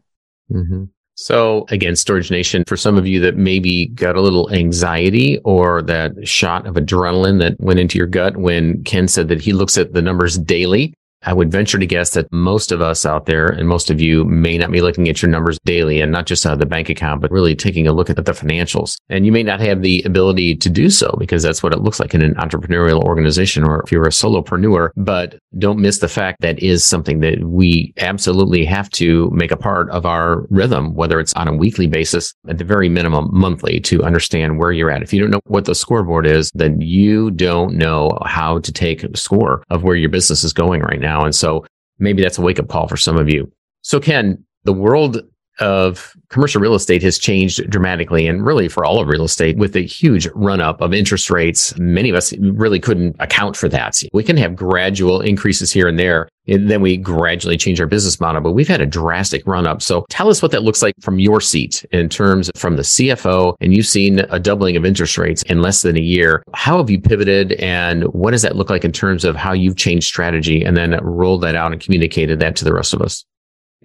Mm-hmm. 0.51 0.85
So 1.15 1.65
again, 1.69 1.95
Storage 1.95 2.29
Nation, 2.29 2.65
for 2.67 2.75
some 2.75 2.97
of 2.97 3.07
you 3.07 3.21
that 3.21 3.37
maybe 3.37 3.87
got 3.87 4.17
a 4.17 4.21
little 4.21 4.51
anxiety 4.51 5.39
or 5.39 5.81
that 5.83 6.27
shot 6.27 6.67
of 6.67 6.75
adrenaline 6.75 7.39
that 7.39 7.59
went 7.59 7.79
into 7.79 7.97
your 7.97 8.07
gut 8.07 8.35
when 8.35 8.83
Ken 8.83 9.07
said 9.07 9.29
that 9.29 9.41
he 9.41 9.53
looks 9.53 9.77
at 9.77 9.93
the 9.93 10.01
numbers 10.01 10.37
daily, 10.37 10.93
I 11.25 11.33
would 11.33 11.51
venture 11.51 11.79
to 11.79 11.85
guess 11.87 12.11
that 12.11 12.31
most 12.31 12.71
of 12.71 12.81
us 12.81 13.05
out 13.05 13.25
there 13.25 13.47
and 13.47 13.67
most 13.67 13.89
of 13.89 13.99
you 13.99 14.25
may 14.25 14.57
not 14.57 14.71
be 14.71 14.81
looking 14.81 15.09
at 15.09 15.21
your 15.21 15.31
numbers 15.31 15.57
daily 15.65 15.99
and 15.99 16.11
not 16.11 16.27
just 16.27 16.45
out 16.45 16.53
of 16.53 16.59
the 16.59 16.67
bank 16.67 16.87
account, 16.89 17.21
but 17.21 17.31
really 17.31 17.55
taking 17.55 17.87
a 17.87 17.93
look 17.93 18.09
at 18.09 18.15
the 18.15 18.31
financials. 18.31 18.97
And 19.09 19.25
you 19.25 19.31
may 19.31 19.41
not 19.41 19.59
have 19.59 19.81
the 19.81 20.03
ability 20.03 20.55
to 20.57 20.69
do 20.69 20.89
so 20.89 21.15
because 21.17 21.41
that's 21.41 21.63
what 21.63 21.73
it 21.73 21.81
looks 21.81 21.99
like 21.99 22.13
in 22.13 22.21
an 22.21 22.35
entrepreneurial 22.35 23.03
organization 23.03 23.63
or 23.63 23.81
if 23.81 23.91
you're 23.91 24.05
a 24.05 24.09
solopreneur. 24.09 24.89
But 24.95 25.39
don't 25.57 25.79
miss 25.79 25.99
the 25.99 26.07
fact 26.07 26.41
that 26.41 26.59
is 26.59 26.85
something 26.85 27.21
that 27.21 27.43
we 27.43 27.93
absolutely 27.97 28.63
have 28.65 28.89
to 28.91 29.31
make 29.31 29.51
a 29.51 29.57
part 29.57 29.89
of 29.89 30.05
our 30.05 30.45
rhythm, 30.49 30.93
whether 30.93 31.19
it's 31.19 31.33
on 31.33 31.47
a 31.47 31.55
weekly 31.55 31.87
basis, 31.87 32.33
at 32.47 32.59
the 32.59 32.63
very 32.63 32.89
minimum 32.89 33.29
monthly 33.31 33.79
to 33.81 34.03
understand 34.03 34.59
where 34.59 34.71
you're 34.71 34.91
at. 34.91 35.01
If 35.01 35.11
you 35.11 35.21
don't 35.21 35.31
know 35.31 35.41
what 35.45 35.65
the 35.65 35.73
scoreboard 35.73 36.27
is, 36.27 36.51
then 36.53 36.81
you 36.81 37.31
don't 37.31 37.75
know 37.75 38.17
how 38.25 38.59
to 38.59 38.71
take 38.71 39.03
a 39.03 39.17
score 39.17 39.63
of 39.69 39.83
where 39.83 39.95
your 39.95 40.09
business 40.09 40.43
is 40.43 40.53
going 40.53 40.81
right 40.81 40.99
now 40.99 41.14
now. 41.15 41.25
And 41.25 41.35
so 41.35 41.65
maybe 41.99 42.21
that's 42.21 42.37
a 42.37 42.41
wake 42.41 42.59
up 42.59 42.67
call 42.67 42.87
for 42.87 42.97
some 42.97 43.17
of 43.17 43.29
you. 43.29 43.51
So 43.81 43.99
Ken, 43.99 44.43
the 44.63 44.73
world 44.73 45.21
of 45.59 46.15
commercial 46.29 46.61
real 46.61 46.75
estate 46.75 47.03
has 47.03 47.17
changed 47.17 47.69
dramatically 47.69 48.27
and 48.27 48.45
really 48.45 48.67
for 48.67 48.83
all 48.85 48.99
of 48.99 49.07
real 49.07 49.23
estate 49.23 49.57
with 49.57 49.75
a 49.75 49.81
huge 49.81 50.27
run 50.35 50.61
up 50.61 50.81
of 50.81 50.93
interest 50.93 51.29
rates. 51.29 51.77
Many 51.77 52.09
of 52.09 52.15
us 52.15 52.33
really 52.37 52.79
couldn't 52.79 53.15
account 53.19 53.55
for 53.55 53.69
that. 53.69 54.01
We 54.13 54.23
can 54.23 54.37
have 54.37 54.55
gradual 54.55 55.21
increases 55.21 55.71
here 55.71 55.87
and 55.87 55.97
there. 55.97 56.27
And 56.47 56.69
then 56.69 56.81
we 56.81 56.97
gradually 56.97 57.57
change 57.57 57.81
our 57.81 57.87
business 57.87 58.19
model, 58.19 58.41
but 58.41 58.51
we've 58.51 58.67
had 58.67 58.81
a 58.81 58.85
drastic 58.85 59.47
run 59.47 59.65
up. 59.65 59.81
So 59.81 60.05
tell 60.09 60.29
us 60.29 60.41
what 60.41 60.51
that 60.51 60.61
looks 60.63 60.81
like 60.81 60.93
from 61.01 61.17
your 61.17 61.41
seat 61.41 61.83
in 61.91 62.07
terms 62.07 62.51
from 62.55 62.75
the 62.75 62.83
CFO 62.83 63.55
and 63.61 63.75
you've 63.75 63.87
seen 63.87 64.19
a 64.29 64.39
doubling 64.39 64.75
of 64.75 64.85
interest 64.85 65.17
rates 65.17 65.41
in 65.43 65.61
less 65.61 65.81
than 65.81 65.97
a 65.97 66.01
year. 66.01 66.43
How 66.53 66.77
have 66.77 66.89
you 66.89 66.99
pivoted 66.99 67.53
and 67.53 68.03
what 68.13 68.31
does 68.31 68.43
that 68.43 68.55
look 68.55 68.69
like 68.69 68.85
in 68.85 68.91
terms 68.91 69.25
of 69.25 69.35
how 69.35 69.53
you've 69.53 69.77
changed 69.77 70.07
strategy 70.07 70.63
and 70.63 70.77
then 70.77 70.99
rolled 71.01 71.41
that 71.41 71.55
out 71.55 71.71
and 71.71 71.81
communicated 71.81 72.39
that 72.41 72.55
to 72.57 72.65
the 72.65 72.73
rest 72.73 72.93
of 72.93 73.01
us? 73.01 73.25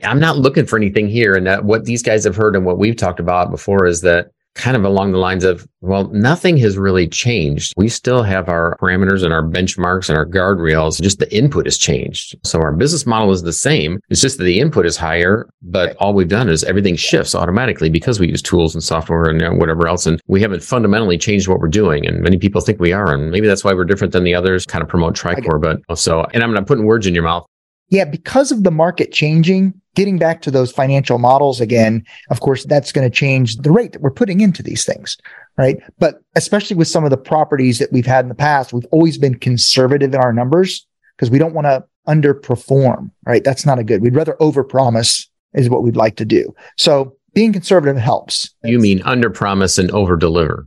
I'm 0.03 0.21
not 0.21 0.39
looking 0.39 0.67
for 0.67 0.77
anything 0.77 1.09
here. 1.09 1.35
And 1.35 1.47
that 1.47 1.65
what 1.65 1.85
these 1.85 2.03
guys 2.03 2.25
have 2.25 2.37
heard 2.37 2.57
and 2.57 2.65
what 2.65 2.79
we've 2.79 2.97
talked 2.97 3.21
about 3.21 3.51
before 3.51 3.87
is 3.87 4.01
that 4.03 4.31
kind 4.57 4.77
of 4.77 4.85
along 4.85 5.13
the 5.13 5.19
lines 5.19 5.45
of, 5.45 5.67
well, 5.81 6.09
nothing 6.09 6.57
has 6.57 6.77
really 6.77 7.07
changed. 7.07 7.73
We 7.77 7.89
still 7.89 8.25
have 8.25 8.49
our 8.49 8.77
parameters 8.79 9.23
and 9.23 9.33
our 9.33 9.45
benchmarks 9.45 10.09
and 10.09 10.19
our 10.19 10.27
guardrails. 10.27 11.01
Just 11.01 11.21
the 11.21 11.33
input 11.35 11.67
has 11.67 11.79
changed. 11.79 12.35
So 12.45 12.61
our 12.61 12.73
business 12.73 13.07
model 13.07 13.31
is 13.31 13.43
the 13.43 13.53
same. 13.53 14.01
It's 14.09 14.21
just 14.21 14.39
that 14.39 14.45
the 14.45 14.59
input 14.59 14.87
is 14.87 14.97
higher, 14.97 15.49
but 15.63 15.97
all 15.97 16.15
we've 16.15 16.29
done 16.29 16.49
is 16.49 16.65
everything 16.65 16.97
shifts 16.97 17.35
automatically 17.35 17.91
because 17.91 18.19
we 18.19 18.29
use 18.29 18.43
tools 18.43 18.75
and 18.75 18.83
software 18.83 19.25
and 19.25 19.59
whatever 19.59 19.87
else. 19.87 20.05
And 20.05 20.21
we 20.27 20.43
haven't 20.43 20.65
fundamentally 20.65 21.17
changed 21.17 21.47
what 21.47 21.61
we're 21.61 21.69
doing. 21.69 22.05
And 22.07 22.21
many 22.21 22.37
people 22.37 22.61
think 22.61 22.81
we 22.81 22.93
are. 22.93 23.15
And 23.15 23.31
maybe 23.31 23.47
that's 23.47 23.63
why 23.63 23.73
we're 23.73 23.85
different 23.85 24.13
than 24.13 24.25
the 24.25 24.35
others, 24.35 24.67
kind 24.67 24.83
of 24.83 24.89
promote 24.89 25.15
TriCore. 25.15 25.61
But 25.61 25.97
so, 25.97 26.27
and 26.35 26.43
I'm 26.43 26.53
not 26.53 26.67
putting 26.67 26.87
words 26.87 27.07
in 27.07 27.15
your 27.15 27.25
mouth. 27.25 27.47
Yeah, 27.91 28.05
because 28.05 28.53
of 28.53 28.63
the 28.63 28.71
market 28.71 29.13
changing, 29.13 29.75
getting 29.97 30.19
back 30.19 30.43
to 30.43 30.51
those 30.51 30.71
financial 30.71 31.19
models 31.19 31.61
again, 31.61 32.05
of 32.31 32.41
course, 32.41 32.65
that's 32.65 32.93
going 32.93 33.09
to 33.09 33.15
change 33.15 33.57
the 33.57 33.73
rate 33.73 33.93
that 33.93 34.01
we're 34.01 34.11
putting 34.11 34.41
into 34.41 34.63
these 34.63 34.85
things, 34.85 35.17
right? 35.59 35.79
But 35.99 36.23
especially 36.37 36.77
with 36.77 36.89
some 36.89 37.05
of 37.05 37.11
the 37.11 37.17
properties 37.17 37.79
that 37.81 37.93
we've 37.93 38.07
had 38.07 38.25
in 38.25 38.29
the 38.29 38.35
past, 38.35 38.73
we've 38.73 38.87
always 38.93 39.19
been 39.19 39.35
conservative 39.35 40.15
in 40.15 40.21
our 40.21 40.33
numbers 40.33 40.87
because 41.17 41.31
we 41.31 41.39
don't 41.39 41.55
want 41.55 41.67
to 41.67 41.85
underperform, 42.09 43.11
right? 43.27 43.45
That's 43.45 43.67
not 43.67 43.79
a 43.79 43.85
good. 43.85 44.03
We'd 44.03 44.15
rather 44.15 44.37
overpromise 44.41 45.27
is 45.55 45.69
what 45.69 45.83
we'd 45.83 45.97
like 45.97 46.17
to 46.17 46.25
do. 46.25 46.55
So 46.77 47.17
being 47.35 47.53
conservative 47.53 47.97
helps. 47.97 48.55
You 48.65 48.79
mean 48.79 49.01
underpromise 49.01 49.79
and 49.79 49.91
overdeliver. 49.91 50.67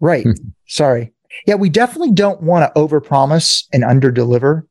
Right. 0.00 0.26
Sorry. 0.66 1.12
Yeah, 1.46 1.54
we 1.54 1.70
definitely 1.70 2.12
don't 2.12 2.42
want 2.42 2.64
to 2.64 2.80
overpromise 2.80 3.64
and 3.72 3.82
underdeliver, 3.82 4.66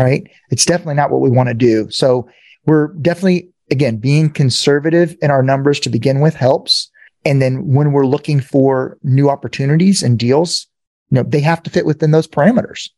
right? 0.00 0.26
It's 0.50 0.64
definitely 0.64 0.94
not 0.94 1.10
what 1.10 1.20
we 1.20 1.30
want 1.30 1.48
to 1.48 1.54
do. 1.54 1.90
So 1.90 2.28
we're 2.66 2.88
definitely, 2.94 3.50
again, 3.70 3.98
being 3.98 4.30
conservative 4.30 5.16
in 5.22 5.30
our 5.30 5.42
numbers 5.42 5.80
to 5.80 5.90
begin 5.90 6.20
with 6.20 6.34
helps. 6.34 6.90
And 7.24 7.42
then 7.42 7.74
when 7.74 7.92
we're 7.92 8.06
looking 8.06 8.40
for 8.40 8.98
new 9.02 9.28
opportunities 9.28 10.02
and 10.02 10.18
deals, 10.18 10.66
you 11.10 11.16
know, 11.16 11.22
they 11.22 11.40
have 11.40 11.62
to 11.64 11.70
fit 11.70 11.86
within 11.86 12.12
those 12.12 12.26
parameters. 12.26 12.88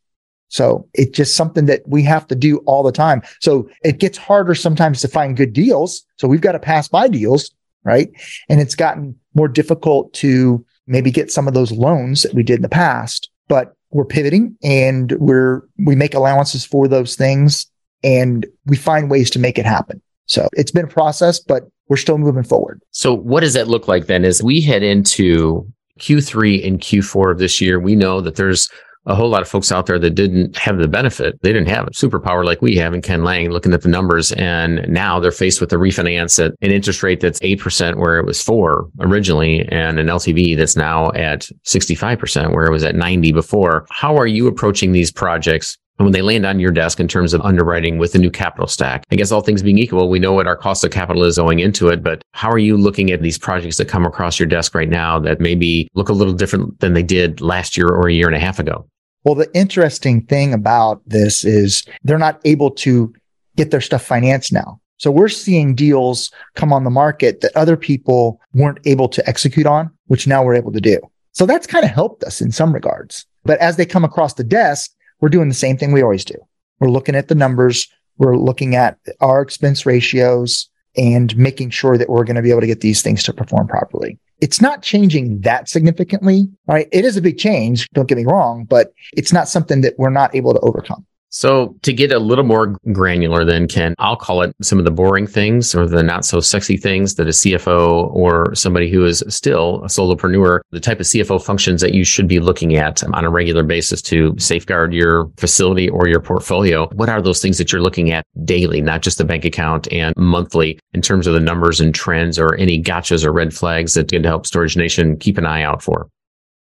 So 0.47 0.87
it's 0.93 1.17
just 1.17 1.35
something 1.35 1.65
that 1.65 1.81
we 1.87 2.03
have 2.03 2.27
to 2.27 2.35
do 2.35 2.57
all 2.59 2.83
the 2.83 2.91
time. 2.91 3.23
So 3.41 3.67
it 3.83 3.99
gets 3.99 4.17
harder 4.17 4.53
sometimes 4.53 5.01
to 5.01 5.07
find 5.07 5.35
good 5.35 5.51
deals. 5.51 6.05
So 6.17 6.27
we've 6.27 6.41
got 6.41 6.51
to 6.51 6.59
pass 6.59 6.87
by 6.87 7.07
deals, 7.07 7.51
right? 7.83 8.09
And 8.49 8.61
it's 8.61 8.75
gotten 8.75 9.15
more 9.33 9.47
difficult 9.47 10.13
to 10.15 10.63
maybe 10.85 11.09
get 11.09 11.31
some 11.31 11.47
of 11.47 11.55
those 11.55 11.71
loans 11.71 12.21
that 12.21 12.35
we 12.35 12.43
did 12.43 12.57
in 12.57 12.61
the 12.61 12.69
past, 12.69 13.29
but 13.47 13.75
we're 13.93 14.05
pivoting 14.05 14.57
and 14.63 15.11
we're, 15.13 15.61
we 15.85 15.95
make 15.95 16.13
allowances 16.13 16.65
for 16.65 16.87
those 16.87 17.15
things 17.15 17.67
and 18.03 18.45
we 18.65 18.75
find 18.75 19.09
ways 19.09 19.29
to 19.31 19.39
make 19.39 19.57
it 19.57 19.65
happen. 19.65 20.01
So 20.25 20.47
it's 20.53 20.71
been 20.71 20.85
a 20.85 20.89
process, 20.89 21.39
but 21.39 21.63
we're 21.87 21.97
still 21.97 22.17
moving 22.17 22.43
forward. 22.43 22.81
So 22.91 23.13
what 23.13 23.41
does 23.41 23.53
that 23.53 23.67
look 23.67 23.87
like 23.87 24.07
then 24.07 24.25
as 24.25 24.41
we 24.41 24.61
head 24.61 24.83
into 24.83 25.67
Q3 25.99 26.65
and 26.67 26.79
Q4 26.79 27.31
of 27.31 27.37
this 27.39 27.61
year? 27.61 27.79
We 27.79 27.95
know 27.95 28.21
that 28.21 28.35
there's 28.35 28.69
a 29.05 29.15
whole 29.15 29.29
lot 29.29 29.41
of 29.41 29.47
folks 29.47 29.71
out 29.71 29.85
there 29.85 29.99
that 29.99 30.11
didn't 30.11 30.55
have 30.57 30.77
the 30.77 30.87
benefit. 30.87 31.41
They 31.41 31.51
didn't 31.51 31.69
have 31.69 31.87
a 31.87 31.91
superpower 31.91 32.45
like 32.45 32.61
we 32.61 32.75
have 32.77 32.93
in 32.93 33.01
Ken 33.01 33.23
Lange 33.23 33.49
looking 33.49 33.73
at 33.73 33.81
the 33.81 33.89
numbers. 33.89 34.31
And 34.33 34.87
now 34.87 35.19
they're 35.19 35.31
faced 35.31 35.59
with 35.59 35.73
a 35.73 35.77
refinance 35.77 36.43
at 36.43 36.53
an 36.61 36.71
interest 36.71 37.03
rate 37.03 37.19
that's 37.19 37.39
8% 37.39 37.97
where 37.97 38.17
it 38.17 38.25
was 38.25 38.41
four 38.41 38.89
originally 38.99 39.67
and 39.69 39.99
an 39.99 40.07
LTV 40.07 40.55
that's 40.57 40.77
now 40.77 41.11
at 41.11 41.47
65% 41.65 42.53
where 42.53 42.65
it 42.65 42.71
was 42.71 42.83
at 42.83 42.95
90 42.95 43.31
before. 43.33 43.85
How 43.89 44.17
are 44.17 44.27
you 44.27 44.47
approaching 44.47 44.93
these 44.93 45.11
projects? 45.11 45.77
And 45.99 46.07
when 46.07 46.13
they 46.13 46.23
land 46.23 46.45
on 46.45 46.59
your 46.59 46.71
desk 46.71 46.99
in 46.99 47.07
terms 47.07 47.33
of 47.33 47.41
underwriting 47.41 47.99
with 47.99 48.13
the 48.13 48.19
new 48.19 48.31
capital 48.31 48.65
stack, 48.65 49.03
I 49.11 49.15
guess 49.15 49.31
all 49.31 49.41
things 49.41 49.61
being 49.61 49.77
equal, 49.77 50.09
we 50.09 50.17
know 50.17 50.33
what 50.33 50.47
our 50.47 50.55
cost 50.55 50.83
of 50.83 50.89
capital 50.89 51.23
is 51.23 51.37
going 51.37 51.59
into 51.59 51.89
it. 51.89 52.01
But 52.01 52.23
how 52.31 52.49
are 52.49 52.57
you 52.57 52.77
looking 52.77 53.11
at 53.11 53.21
these 53.21 53.37
projects 53.37 53.77
that 53.77 53.87
come 53.87 54.05
across 54.05 54.39
your 54.39 54.47
desk 54.47 54.73
right 54.73 54.89
now 54.89 55.19
that 55.19 55.39
maybe 55.39 55.87
look 55.93 56.09
a 56.09 56.13
little 56.13 56.33
different 56.33 56.79
than 56.79 56.93
they 56.93 57.03
did 57.03 57.41
last 57.41 57.77
year 57.77 57.89
or 57.89 58.07
a 58.07 58.13
year 58.13 58.25
and 58.25 58.35
a 58.35 58.39
half 58.39 58.57
ago? 58.57 58.87
Well, 59.23 59.35
the 59.35 59.49
interesting 59.55 60.25
thing 60.25 60.53
about 60.53 61.01
this 61.05 61.45
is 61.45 61.85
they're 62.03 62.17
not 62.17 62.41
able 62.45 62.71
to 62.71 63.13
get 63.55 63.71
their 63.71 63.81
stuff 63.81 64.03
financed 64.03 64.51
now. 64.51 64.79
So 64.97 65.11
we're 65.11 65.29
seeing 65.29 65.75
deals 65.75 66.31
come 66.55 66.71
on 66.71 66.83
the 66.83 66.89
market 66.89 67.41
that 67.41 67.55
other 67.55 67.75
people 67.75 68.39
weren't 68.53 68.79
able 68.85 69.09
to 69.09 69.27
execute 69.27 69.65
on, 69.65 69.91
which 70.07 70.27
now 70.27 70.43
we're 70.43 70.55
able 70.55 70.71
to 70.71 70.81
do. 70.81 70.99
So 71.31 71.45
that's 71.45 71.67
kind 71.67 71.83
of 71.83 71.91
helped 71.91 72.23
us 72.23 72.41
in 72.41 72.51
some 72.51 72.73
regards. 72.73 73.25
But 73.43 73.59
as 73.59 73.75
they 73.75 73.85
come 73.85 74.05
across 74.05 74.35
the 74.35 74.43
desk, 74.43 74.91
we're 75.19 75.29
doing 75.29 75.49
the 75.49 75.55
same 75.55 75.77
thing 75.77 75.91
we 75.91 76.03
always 76.03 76.25
do. 76.25 76.35
We're 76.79 76.89
looking 76.89 77.15
at 77.15 77.27
the 77.27 77.35
numbers. 77.35 77.87
We're 78.17 78.37
looking 78.37 78.75
at 78.75 78.97
our 79.19 79.41
expense 79.41 79.85
ratios 79.85 80.69
and 80.95 81.35
making 81.35 81.71
sure 81.71 81.97
that 81.97 82.09
we're 82.09 82.23
going 82.23 82.35
to 82.35 82.41
be 82.41 82.51
able 82.51 82.61
to 82.61 82.67
get 82.67 82.81
these 82.81 83.01
things 83.01 83.23
to 83.23 83.33
perform 83.33 83.67
properly. 83.67 84.19
It's 84.43 84.59
not 84.59 84.81
changing 84.81 85.39
that 85.39 85.69
significantly, 85.69 86.49
right? 86.67 86.89
It 86.91 87.05
is 87.05 87.15
a 87.15 87.21
big 87.21 87.37
change. 87.37 87.87
Don't 87.93 88.09
get 88.09 88.17
me 88.17 88.25
wrong, 88.25 88.65
but 88.65 88.91
it's 89.15 89.31
not 89.31 89.47
something 89.47 89.79
that 89.79 89.93
we're 89.97 90.09
not 90.09 90.35
able 90.35 90.53
to 90.53 90.59
overcome. 90.59 91.05
So 91.35 91.75
to 91.81 91.91
get 91.91 92.11
a 92.11 92.19
little 92.19 92.43
more 92.43 92.77
granular 92.91 93.43
then, 93.43 93.67
Ken, 93.67 93.95
I'll 93.97 94.15
call 94.15 94.43
it 94.43 94.55
some 94.61 94.77
of 94.77 94.85
the 94.85 94.91
boring 94.91 95.25
things 95.25 95.73
or 95.73 95.87
the 95.87 96.03
not 96.03 96.25
so 96.25 96.39
sexy 96.39 96.77
things 96.77 97.15
that 97.15 97.25
a 97.25 97.31
CFO 97.31 98.13
or 98.13 98.53
somebody 98.53 98.87
who 98.87 99.03
is 99.03 99.23
still 99.29 99.83
a 99.83 99.87
solopreneur, 99.87 100.59
the 100.69 100.79
type 100.79 100.99
of 100.99 101.07
CFO 101.07 101.43
functions 101.43 101.81
that 101.81 101.95
you 101.95 102.03
should 102.03 102.27
be 102.27 102.39
looking 102.39 102.75
at 102.75 103.03
on 103.03 103.25
a 103.25 103.31
regular 103.31 103.63
basis 103.63 103.99
to 104.03 104.35
safeguard 104.37 104.93
your 104.93 105.31
facility 105.37 105.89
or 105.89 106.07
your 106.07 106.19
portfolio. 106.19 106.87
What 106.89 107.09
are 107.09 107.19
those 107.19 107.41
things 107.41 107.57
that 107.57 107.71
you're 107.71 107.81
looking 107.81 108.11
at 108.11 108.23
daily, 108.45 108.79
not 108.79 109.01
just 109.01 109.17
the 109.17 109.25
bank 109.25 109.43
account 109.43 109.91
and 109.91 110.13
monthly 110.15 110.79
in 110.93 111.01
terms 111.01 111.25
of 111.25 111.33
the 111.33 111.39
numbers 111.39 111.81
and 111.81 111.95
trends 111.95 112.37
or 112.37 112.53
any 112.57 112.79
gotchas 112.79 113.25
or 113.25 113.33
red 113.33 113.55
flags 113.55 113.95
that 113.95 114.11
can 114.11 114.23
help 114.23 114.45
Storage 114.45 114.77
Nation 114.77 115.17
keep 115.17 115.39
an 115.39 115.47
eye 115.47 115.63
out 115.63 115.81
for? 115.81 116.09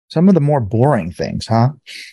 Some 0.08 0.30
of 0.30 0.34
the 0.34 0.40
more 0.40 0.60
boring 0.60 1.12
things, 1.12 1.46
huh? 1.46 1.72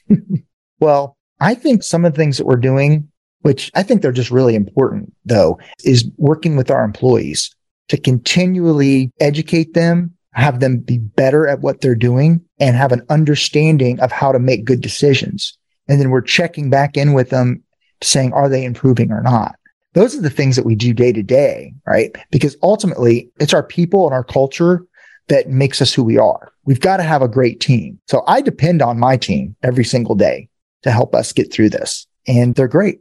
well, 0.82 1.16
I 1.44 1.56
think 1.56 1.84
some 1.84 2.06
of 2.06 2.14
the 2.14 2.18
things 2.18 2.38
that 2.38 2.46
we're 2.46 2.56
doing, 2.56 3.10
which 3.42 3.70
I 3.76 3.84
think 3.84 4.02
they're 4.02 4.14
just 4.14 4.32
really 4.32 4.56
important 4.56 5.14
though, 5.26 5.60
is 5.84 6.10
working 6.16 6.56
with 6.56 6.72
our 6.72 6.86
employees 6.86 7.54
to 7.90 7.98
continually 7.98 9.12
educate 9.20 9.74
them, 9.74 10.16
have 10.32 10.62
them 10.62 10.78
be 10.78 11.00
better 11.00 11.46
at 11.46 11.60
what 11.60 11.82
they're 11.82 11.96
doing 11.96 12.40
and 12.62 12.78
have 12.78 12.94
an 12.94 13.06
understanding 13.10 14.00
of 14.00 14.10
how 14.10 14.32
to 14.32 14.40
make 14.40 14.64
good 14.64 14.80
decisions. 14.80 15.58
And 15.90 16.00
then 16.00 16.12
we're 16.12 16.22
checking 16.22 16.70
back 16.70 16.96
in 16.96 17.12
with 17.12 17.30
them 17.30 17.62
saying, 18.02 18.32
are 18.32 18.48
they 18.48 18.64
improving 18.64 19.12
or 19.12 19.22
not? 19.22 19.56
Those 19.96 20.18
are 20.18 20.22
the 20.22 20.30
things 20.30 20.56
that 20.56 20.66
we 20.66 20.76
do 20.76 20.94
day 20.94 21.12
to 21.12 21.24
day, 21.24 21.74
right? 21.86 22.16
Because 22.32 22.56
ultimately 22.64 23.30
it's 23.42 23.54
our 23.54 23.64
people 23.64 24.06
and 24.06 24.14
our 24.14 24.24
culture 24.24 24.86
that 25.28 25.50
makes 25.50 25.82
us 25.82 25.94
who 25.94 26.06
we 26.06 26.18
are. 26.18 26.54
We've 26.64 26.80
got 26.80 26.98
to 26.98 27.04
have 27.04 27.22
a 27.22 27.28
great 27.28 27.60
team. 27.60 28.00
So 28.08 28.24
I 28.28 28.40
depend 28.40 28.82
on 28.82 28.98
my 28.98 29.18
team 29.18 29.58
every 29.62 29.84
single 29.84 30.16
day 30.16 30.48
to 30.84 30.92
help 30.92 31.16
us 31.16 31.34
get 31.34 31.52
through 31.52 31.70
this. 31.70 32.08
And 32.28 32.56
they're 32.56 32.68
great. 32.68 33.00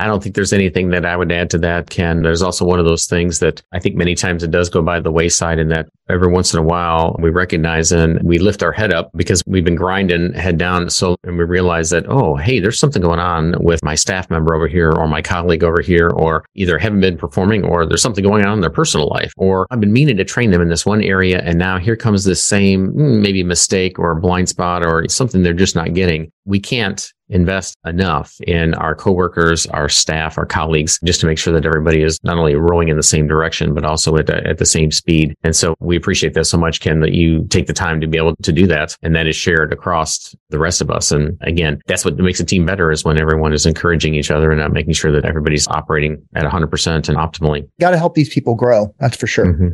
I 0.00 0.06
don't 0.06 0.22
think 0.22 0.34
there's 0.34 0.54
anything 0.54 0.88
that 0.90 1.04
I 1.04 1.14
would 1.14 1.30
add 1.30 1.50
to 1.50 1.58
that, 1.58 1.90
Ken. 1.90 2.22
There's 2.22 2.40
also 2.40 2.64
one 2.64 2.78
of 2.78 2.86
those 2.86 3.04
things 3.04 3.38
that 3.40 3.60
I 3.72 3.78
think 3.78 3.96
many 3.96 4.14
times 4.14 4.42
it 4.42 4.50
does 4.50 4.70
go 4.70 4.80
by 4.80 4.98
the 4.98 5.10
wayside 5.10 5.58
in 5.58 5.68
that 5.68 5.90
every 6.08 6.32
once 6.32 6.54
in 6.54 6.58
a 6.58 6.62
while 6.62 7.14
we 7.20 7.28
recognize 7.28 7.92
and 7.92 8.20
we 8.22 8.38
lift 8.38 8.62
our 8.62 8.72
head 8.72 8.94
up 8.94 9.10
because 9.14 9.42
we've 9.46 9.64
been 9.64 9.76
grinding 9.76 10.32
head 10.32 10.56
down. 10.56 10.88
So, 10.88 11.16
and 11.24 11.36
we 11.36 11.44
realize 11.44 11.90
that, 11.90 12.06
oh, 12.08 12.36
hey, 12.36 12.60
there's 12.60 12.78
something 12.78 13.02
going 13.02 13.20
on 13.20 13.54
with 13.60 13.84
my 13.84 13.94
staff 13.94 14.30
member 14.30 14.54
over 14.54 14.66
here 14.66 14.90
or 14.90 15.06
my 15.06 15.20
colleague 15.20 15.62
over 15.62 15.82
here, 15.82 16.08
or 16.08 16.46
either 16.54 16.78
haven't 16.78 17.00
been 17.00 17.18
performing 17.18 17.62
or 17.62 17.84
there's 17.84 18.02
something 18.02 18.24
going 18.24 18.46
on 18.46 18.54
in 18.54 18.60
their 18.62 18.70
personal 18.70 19.08
life, 19.08 19.34
or 19.36 19.66
I've 19.70 19.80
been 19.80 19.92
meaning 19.92 20.16
to 20.16 20.24
train 20.24 20.50
them 20.50 20.62
in 20.62 20.68
this 20.68 20.86
one 20.86 21.02
area. 21.02 21.42
And 21.44 21.58
now 21.58 21.78
here 21.78 21.96
comes 21.96 22.24
this 22.24 22.42
same 22.42 22.88
hmm, 22.88 23.20
maybe 23.20 23.42
mistake 23.42 23.98
or 23.98 24.12
a 24.12 24.20
blind 24.20 24.48
spot 24.48 24.82
or 24.82 25.06
something 25.08 25.42
they're 25.42 25.52
just 25.52 25.76
not 25.76 25.92
getting. 25.92 26.32
We 26.46 26.58
can't 26.58 27.12
invest 27.30 27.76
enough 27.84 28.36
in 28.46 28.74
our 28.74 28.94
coworkers, 28.94 29.66
our 29.66 29.88
staff, 29.88 30.36
our 30.38 30.46
colleagues, 30.46 30.98
just 31.04 31.20
to 31.20 31.26
make 31.26 31.38
sure 31.38 31.52
that 31.52 31.64
everybody 31.64 32.02
is 32.02 32.18
not 32.22 32.38
only 32.38 32.54
rowing 32.54 32.88
in 32.88 32.96
the 32.96 33.02
same 33.02 33.26
direction, 33.26 33.74
but 33.74 33.84
also 33.84 34.16
at, 34.16 34.28
at 34.30 34.58
the 34.58 34.66
same 34.66 34.90
speed. 34.90 35.34
And 35.42 35.54
so 35.54 35.74
we 35.80 35.96
appreciate 35.96 36.34
that 36.34 36.44
so 36.44 36.58
much, 36.58 36.80
Ken, 36.80 37.00
that 37.00 37.12
you 37.12 37.46
take 37.48 37.66
the 37.66 37.72
time 37.72 38.00
to 38.00 38.06
be 38.06 38.18
able 38.18 38.36
to 38.36 38.52
do 38.52 38.66
that. 38.66 38.96
And 39.02 39.14
that 39.14 39.26
is 39.26 39.36
shared 39.36 39.72
across 39.72 40.34
the 40.50 40.58
rest 40.58 40.80
of 40.80 40.90
us. 40.90 41.10
And 41.10 41.38
again, 41.42 41.80
that's 41.86 42.04
what 42.04 42.16
makes 42.16 42.40
a 42.40 42.44
team 42.44 42.66
better 42.66 42.90
is 42.90 43.04
when 43.04 43.20
everyone 43.20 43.52
is 43.52 43.66
encouraging 43.66 44.14
each 44.14 44.30
other 44.30 44.50
and 44.50 44.60
not 44.60 44.72
making 44.72 44.94
sure 44.94 45.12
that 45.12 45.24
everybody's 45.24 45.68
operating 45.68 46.22
at 46.34 46.44
100% 46.44 47.08
and 47.08 47.18
optimally. 47.18 47.68
Got 47.80 47.90
to 47.90 47.98
help 47.98 48.14
these 48.14 48.32
people 48.32 48.54
grow. 48.54 48.94
That's 48.98 49.16
for 49.16 49.26
sure. 49.26 49.46
Mm-hmm. 49.46 49.68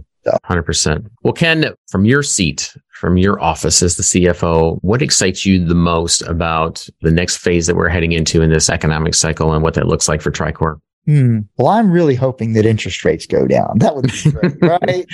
100%. 0.45 1.09
Well, 1.23 1.33
Ken, 1.33 1.73
from 1.89 2.05
your 2.05 2.23
seat, 2.23 2.75
from 2.93 3.17
your 3.17 3.41
office 3.43 3.83
as 3.83 3.97
the 3.97 4.03
CFO, 4.03 4.79
what 4.83 5.03
excites 5.03 5.45
you 5.45 5.65
the 5.65 5.75
most 5.75 6.23
about 6.23 6.89
the 7.03 7.11
next 7.11 7.37
phase 7.37 7.67
that 7.67 7.77
we're 7.77 7.89
heading 7.89 8.13
into 8.13 8.43
in 8.43 8.51
this 8.51 8.71
economic 8.71 9.15
cycle 9.15 9.53
and 9.53 9.63
what 9.63 9.75
that 9.75 9.87
looks 9.87 10.09
like 10.09 10.23
for 10.23 10.31
TriCore? 10.31 10.81
Hmm. 11.07 11.41
Well, 11.57 11.69
I'm 11.69 11.91
really 11.91 12.17
hoping 12.17 12.55
that 12.55 12.67
interest 12.67 13.05
rates 13.05 13.27
go 13.27 13.47
down. 13.47 13.79
That 13.79 13.95
would 13.95 14.11
be 14.11 14.31
great, 14.33 14.57
right? 14.61 15.07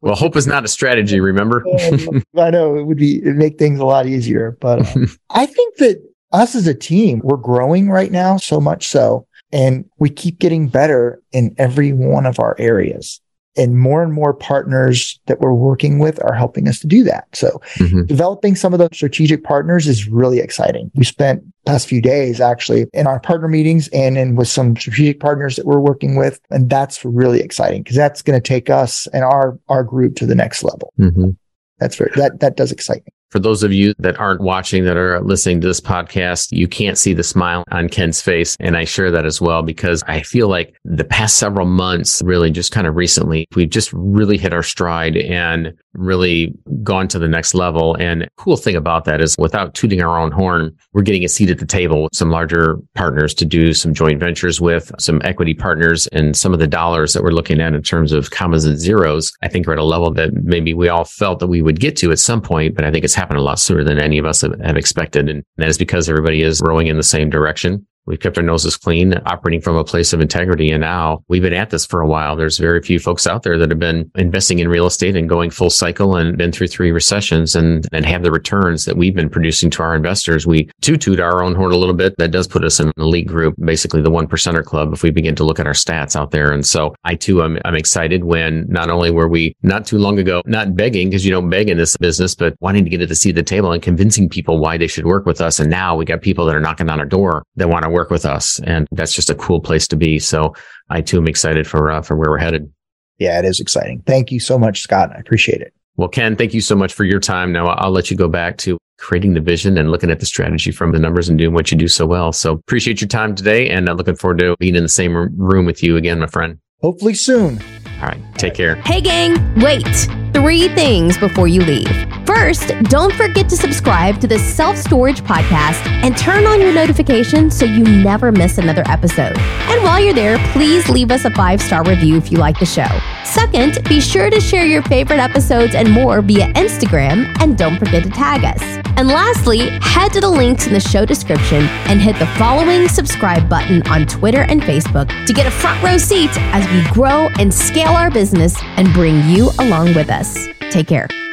well, 0.00 0.16
hope 0.16 0.36
is 0.36 0.48
not 0.48 0.64
a 0.64 0.68
strategy, 0.68 1.20
remember? 1.20 1.64
I 2.36 2.50
know 2.50 2.76
it 2.76 2.84
would 2.84 2.96
be 2.96 3.18
it 3.18 3.36
make 3.36 3.56
things 3.56 3.78
a 3.78 3.84
lot 3.84 4.06
easier, 4.06 4.58
but 4.60 4.80
uh, 4.80 5.06
I 5.30 5.46
think 5.46 5.76
that 5.76 6.02
us 6.32 6.56
as 6.56 6.66
a 6.66 6.74
team, 6.74 7.20
we're 7.22 7.36
growing 7.36 7.88
right 7.88 8.10
now 8.10 8.36
so 8.36 8.60
much 8.60 8.88
so, 8.88 9.28
and 9.52 9.84
we 9.98 10.10
keep 10.10 10.40
getting 10.40 10.66
better 10.66 11.22
in 11.30 11.54
every 11.56 11.92
one 11.92 12.26
of 12.26 12.40
our 12.40 12.56
areas 12.58 13.20
and 13.56 13.78
more 13.78 14.02
and 14.02 14.12
more 14.12 14.34
partners 14.34 15.18
that 15.26 15.40
we're 15.40 15.52
working 15.52 15.98
with 15.98 16.22
are 16.24 16.34
helping 16.34 16.68
us 16.68 16.78
to 16.80 16.86
do 16.86 17.02
that. 17.04 17.26
So 17.34 17.60
mm-hmm. 17.76 18.04
developing 18.04 18.54
some 18.56 18.72
of 18.72 18.78
those 18.78 18.90
strategic 18.92 19.44
partners 19.44 19.86
is 19.86 20.08
really 20.08 20.38
exciting. 20.38 20.90
We 20.94 21.04
spent 21.04 21.42
past 21.64 21.88
few 21.88 22.00
days 22.00 22.40
actually 22.40 22.86
in 22.92 23.06
our 23.06 23.20
partner 23.20 23.48
meetings 23.48 23.88
and 23.88 24.16
in 24.16 24.36
with 24.36 24.48
some 24.48 24.76
strategic 24.76 25.20
partners 25.20 25.56
that 25.56 25.66
we're 25.66 25.80
working 25.80 26.16
with. 26.16 26.40
And 26.50 26.70
that's 26.70 27.04
really 27.04 27.40
exciting 27.40 27.82
because 27.82 27.96
that's 27.96 28.22
going 28.22 28.40
to 28.40 28.46
take 28.46 28.70
us 28.70 29.06
and 29.08 29.24
our, 29.24 29.58
our 29.68 29.82
group 29.82 30.16
to 30.16 30.26
the 30.26 30.34
next 30.34 30.62
level. 30.62 30.92
Mm-hmm. 30.98 31.30
That's 31.78 31.96
very, 31.96 32.12
that, 32.16 32.40
that 32.40 32.56
does 32.56 32.72
excite 32.72 33.04
me. 33.04 33.12
For 33.30 33.38
those 33.38 33.62
of 33.62 33.72
you 33.72 33.92
that 33.98 34.18
aren't 34.18 34.40
watching, 34.40 34.84
that 34.84 34.96
are 34.96 35.20
listening 35.20 35.60
to 35.60 35.66
this 35.66 35.80
podcast, 35.80 36.48
you 36.52 36.68
can't 36.68 36.96
see 36.96 37.12
the 37.12 37.24
smile 37.24 37.64
on 37.70 37.88
Ken's 37.88 38.20
face. 38.20 38.56
And 38.60 38.76
I 38.76 38.84
share 38.84 39.10
that 39.10 39.26
as 39.26 39.40
well 39.40 39.62
because 39.62 40.02
I 40.06 40.22
feel 40.22 40.48
like 40.48 40.76
the 40.84 41.04
past 41.04 41.36
several 41.36 41.66
months, 41.66 42.22
really 42.24 42.50
just 42.50 42.72
kind 42.72 42.86
of 42.86 42.94
recently, 42.94 43.46
we've 43.56 43.70
just 43.70 43.92
really 43.92 44.38
hit 44.38 44.52
our 44.52 44.62
stride 44.62 45.16
and 45.16 45.74
really 45.94 46.54
gone 46.82 47.08
to 47.08 47.18
the 47.18 47.28
next 47.28 47.54
level. 47.54 47.96
And 47.96 48.28
cool 48.36 48.56
thing 48.56 48.76
about 48.76 49.06
that 49.06 49.20
is 49.20 49.34
without 49.38 49.74
tooting 49.74 50.02
our 50.02 50.20
own 50.20 50.30
horn, 50.30 50.76
we're 50.92 51.02
getting 51.02 51.24
a 51.24 51.28
seat 51.28 51.50
at 51.50 51.58
the 51.58 51.66
table 51.66 52.04
with 52.04 52.14
some 52.14 52.30
larger 52.30 52.78
partners 52.94 53.34
to 53.34 53.44
do 53.44 53.72
some 53.72 53.94
joint 53.94 54.20
ventures 54.20 54.60
with 54.60 54.92
some 54.98 55.20
equity 55.24 55.54
partners 55.54 56.06
and 56.08 56.36
some 56.36 56.52
of 56.52 56.60
the 56.60 56.66
dollars 56.66 57.12
that 57.12 57.22
we're 57.22 57.30
looking 57.30 57.60
at 57.60 57.74
in 57.74 57.82
terms 57.82 58.12
of 58.12 58.30
commas 58.30 58.64
and 58.64 58.78
zeros. 58.78 59.32
I 59.42 59.48
think 59.48 59.66
we're 59.66 59.72
at 59.72 59.78
a 59.78 59.84
level 59.84 60.12
that 60.12 60.32
maybe 60.44 60.74
we 60.74 60.88
all 60.88 61.04
felt 61.04 61.40
that 61.40 61.48
we 61.48 61.62
would 61.62 61.80
get 61.80 61.96
to 61.96 62.12
at 62.12 62.18
some 62.18 62.40
point, 62.40 62.76
but 62.76 62.84
I 62.84 62.90
think 62.90 63.04
it's 63.04 63.15
happened 63.16 63.38
a 63.38 63.42
lot 63.42 63.58
sooner 63.58 63.82
than 63.82 63.98
any 63.98 64.18
of 64.18 64.24
us 64.24 64.42
have, 64.42 64.58
have 64.60 64.76
expected. 64.76 65.28
And 65.28 65.42
that 65.56 65.68
is 65.68 65.78
because 65.78 66.08
everybody 66.08 66.42
is 66.42 66.60
rowing 66.62 66.86
in 66.86 66.96
the 66.96 67.02
same 67.02 67.30
direction. 67.30 67.86
We've 68.06 68.20
kept 68.20 68.38
our 68.38 68.44
noses 68.44 68.76
clean, 68.76 69.14
operating 69.26 69.60
from 69.60 69.76
a 69.76 69.84
place 69.84 70.12
of 70.12 70.20
integrity. 70.20 70.70
And 70.70 70.80
now 70.80 71.24
we've 71.28 71.42
been 71.42 71.52
at 71.52 71.70
this 71.70 71.84
for 71.84 72.00
a 72.00 72.06
while. 72.06 72.36
There's 72.36 72.58
very 72.58 72.80
few 72.82 72.98
folks 72.98 73.26
out 73.26 73.42
there 73.42 73.58
that 73.58 73.70
have 73.70 73.78
been 73.78 74.10
investing 74.14 74.60
in 74.60 74.68
real 74.68 74.86
estate 74.86 75.16
and 75.16 75.28
going 75.28 75.50
full 75.50 75.70
cycle 75.70 76.16
and 76.16 76.38
been 76.38 76.52
through 76.52 76.68
three 76.68 76.92
recessions 76.92 77.56
and, 77.56 77.86
and 77.92 78.06
have 78.06 78.22
the 78.22 78.30
returns 78.30 78.84
that 78.84 78.96
we've 78.96 79.14
been 79.14 79.28
producing 79.28 79.70
to 79.70 79.82
our 79.82 79.94
investors. 79.94 80.46
We 80.46 80.70
toot 80.80 81.06
our 81.20 81.42
own 81.42 81.54
horn 81.54 81.72
a 81.72 81.76
little 81.76 81.94
bit. 81.94 82.16
That 82.18 82.30
does 82.30 82.46
put 82.46 82.64
us 82.64 82.80
in 82.80 82.88
an 82.88 82.94
elite 82.96 83.26
group, 83.26 83.54
basically 83.58 84.02
the 84.02 84.10
one 84.10 84.26
percenter 84.26 84.64
club, 84.64 84.92
if 84.92 85.02
we 85.02 85.10
begin 85.10 85.34
to 85.36 85.44
look 85.44 85.60
at 85.60 85.66
our 85.66 85.72
stats 85.72 86.16
out 86.16 86.30
there. 86.30 86.52
And 86.52 86.66
so 86.66 86.94
I 87.04 87.14
too 87.14 87.42
am 87.42 87.58
I'm 87.64 87.74
excited 87.74 88.24
when 88.24 88.66
not 88.68 88.90
only 88.90 89.10
were 89.10 89.28
we 89.28 89.56
not 89.62 89.86
too 89.86 89.98
long 89.98 90.18
ago 90.18 90.42
not 90.46 90.76
begging 90.76 91.10
because 91.10 91.24
you 91.24 91.30
don't 91.30 91.50
beg 91.50 91.68
in 91.68 91.78
this 91.78 91.96
business, 91.96 92.34
but 92.34 92.54
wanting 92.60 92.84
to 92.84 92.90
get 92.90 93.00
at 93.00 93.08
the 93.08 93.14
seat 93.14 93.30
of 93.30 93.36
the 93.36 93.42
table 93.42 93.72
and 93.72 93.82
convincing 93.82 94.28
people 94.28 94.58
why 94.58 94.76
they 94.76 94.86
should 94.86 95.06
work 95.06 95.26
with 95.26 95.40
us. 95.40 95.58
And 95.58 95.70
now 95.70 95.96
we 95.96 96.04
got 96.04 96.22
people 96.22 96.44
that 96.46 96.54
are 96.54 96.60
knocking 96.60 96.88
on 96.90 97.00
our 97.00 97.06
door 97.06 97.44
that 97.56 97.68
want 97.68 97.84
to 97.84 97.95
work 97.96 98.10
with 98.10 98.26
us. 98.26 98.60
And 98.60 98.86
that's 98.92 99.14
just 99.14 99.30
a 99.30 99.34
cool 99.34 99.60
place 99.60 99.88
to 99.88 99.96
be. 99.96 100.18
So 100.18 100.54
I 100.90 101.00
too 101.00 101.16
am 101.16 101.26
excited 101.26 101.66
for, 101.66 101.90
uh, 101.90 102.02
for 102.02 102.16
where 102.16 102.30
we're 102.30 102.38
headed. 102.38 102.70
Yeah, 103.18 103.38
it 103.38 103.44
is 103.46 103.58
exciting. 103.58 104.02
Thank 104.06 104.30
you 104.30 104.38
so 104.38 104.58
much, 104.58 104.82
Scott. 104.82 105.10
I 105.16 105.18
appreciate 105.18 105.62
it. 105.62 105.72
Well, 105.96 106.08
Ken, 106.08 106.36
thank 106.36 106.52
you 106.52 106.60
so 106.60 106.76
much 106.76 106.92
for 106.92 107.04
your 107.04 107.20
time. 107.20 107.52
Now 107.52 107.68
I'll 107.68 107.90
let 107.90 108.10
you 108.10 108.16
go 108.16 108.28
back 108.28 108.58
to 108.58 108.76
creating 108.98 109.32
the 109.34 109.40
vision 109.40 109.78
and 109.78 109.90
looking 109.90 110.10
at 110.10 110.20
the 110.20 110.26
strategy 110.26 110.70
from 110.70 110.92
the 110.92 110.98
numbers 110.98 111.28
and 111.28 111.38
doing 111.38 111.54
what 111.54 111.70
you 111.70 111.78
do 111.78 111.88
so 111.88 112.06
well. 112.06 112.32
So 112.32 112.52
appreciate 112.52 113.00
your 113.00 113.08
time 113.08 113.34
today 113.34 113.70
and 113.70 113.88
I'm 113.88 113.96
looking 113.96 114.16
forward 114.16 114.38
to 114.40 114.56
being 114.58 114.76
in 114.76 114.82
the 114.82 114.88
same 114.88 115.16
room 115.16 115.64
with 115.64 115.82
you 115.82 115.96
again, 115.96 116.20
my 116.20 116.26
friend. 116.26 116.58
Hopefully 116.82 117.14
soon. 117.14 117.60
All 118.00 118.08
right. 118.08 118.20
Take 118.34 118.54
care. 118.54 118.76
Hey, 118.76 119.00
gang. 119.00 119.32
Wait. 119.56 120.25
Three 120.36 120.68
things 120.68 121.16
before 121.16 121.48
you 121.48 121.62
leave. 121.62 121.88
First, 122.26 122.68
don't 122.90 123.14
forget 123.14 123.48
to 123.48 123.56
subscribe 123.56 124.20
to 124.20 124.26
the 124.26 124.38
Self 124.38 124.76
Storage 124.76 125.22
Podcast 125.22 125.86
and 125.86 126.14
turn 126.14 126.44
on 126.44 126.60
your 126.60 126.74
notifications 126.74 127.56
so 127.56 127.64
you 127.64 127.82
never 127.82 128.30
miss 128.30 128.58
another 128.58 128.82
episode. 128.86 129.38
And 129.38 129.82
while 129.82 129.98
you're 129.98 130.12
there, 130.12 130.36
please 130.52 130.90
leave 130.90 131.10
us 131.10 131.24
a 131.24 131.30
five 131.30 131.62
star 131.62 131.82
review 131.84 132.18
if 132.18 132.30
you 132.30 132.36
like 132.36 132.58
the 132.58 132.66
show. 132.66 132.86
Second, 133.24 133.82
be 133.88 133.98
sure 133.98 134.28
to 134.28 134.38
share 134.38 134.66
your 134.66 134.82
favorite 134.82 135.20
episodes 135.20 135.74
and 135.74 135.90
more 135.90 136.20
via 136.20 136.52
Instagram 136.52 137.34
and 137.40 137.56
don't 137.56 137.78
forget 137.78 138.02
to 138.02 138.10
tag 138.10 138.44
us. 138.44 138.62
And 138.98 139.08
lastly, 139.08 139.70
head 139.80 140.12
to 140.14 140.20
the 140.20 140.28
links 140.28 140.66
in 140.66 140.72
the 140.72 140.80
show 140.80 141.04
description 141.04 141.64
and 141.88 142.00
hit 142.00 142.18
the 142.18 142.26
following 142.38 142.88
subscribe 142.88 143.48
button 143.48 143.82
on 143.88 144.06
Twitter 144.06 144.42
and 144.42 144.62
Facebook 144.62 145.08
to 145.26 145.32
get 145.32 145.46
a 145.46 145.50
front 145.50 145.82
row 145.82 145.98
seat 145.98 146.30
as 146.52 146.66
we 146.70 146.82
grow 146.94 147.28
and 147.38 147.52
scale 147.52 147.92
our 147.92 148.10
business 148.10 148.54
and 148.76 148.92
bring 148.94 149.22
you 149.28 149.50
along 149.58 149.94
with 149.94 150.10
us. 150.26 150.48
Take 150.70 150.88
care. 150.88 151.25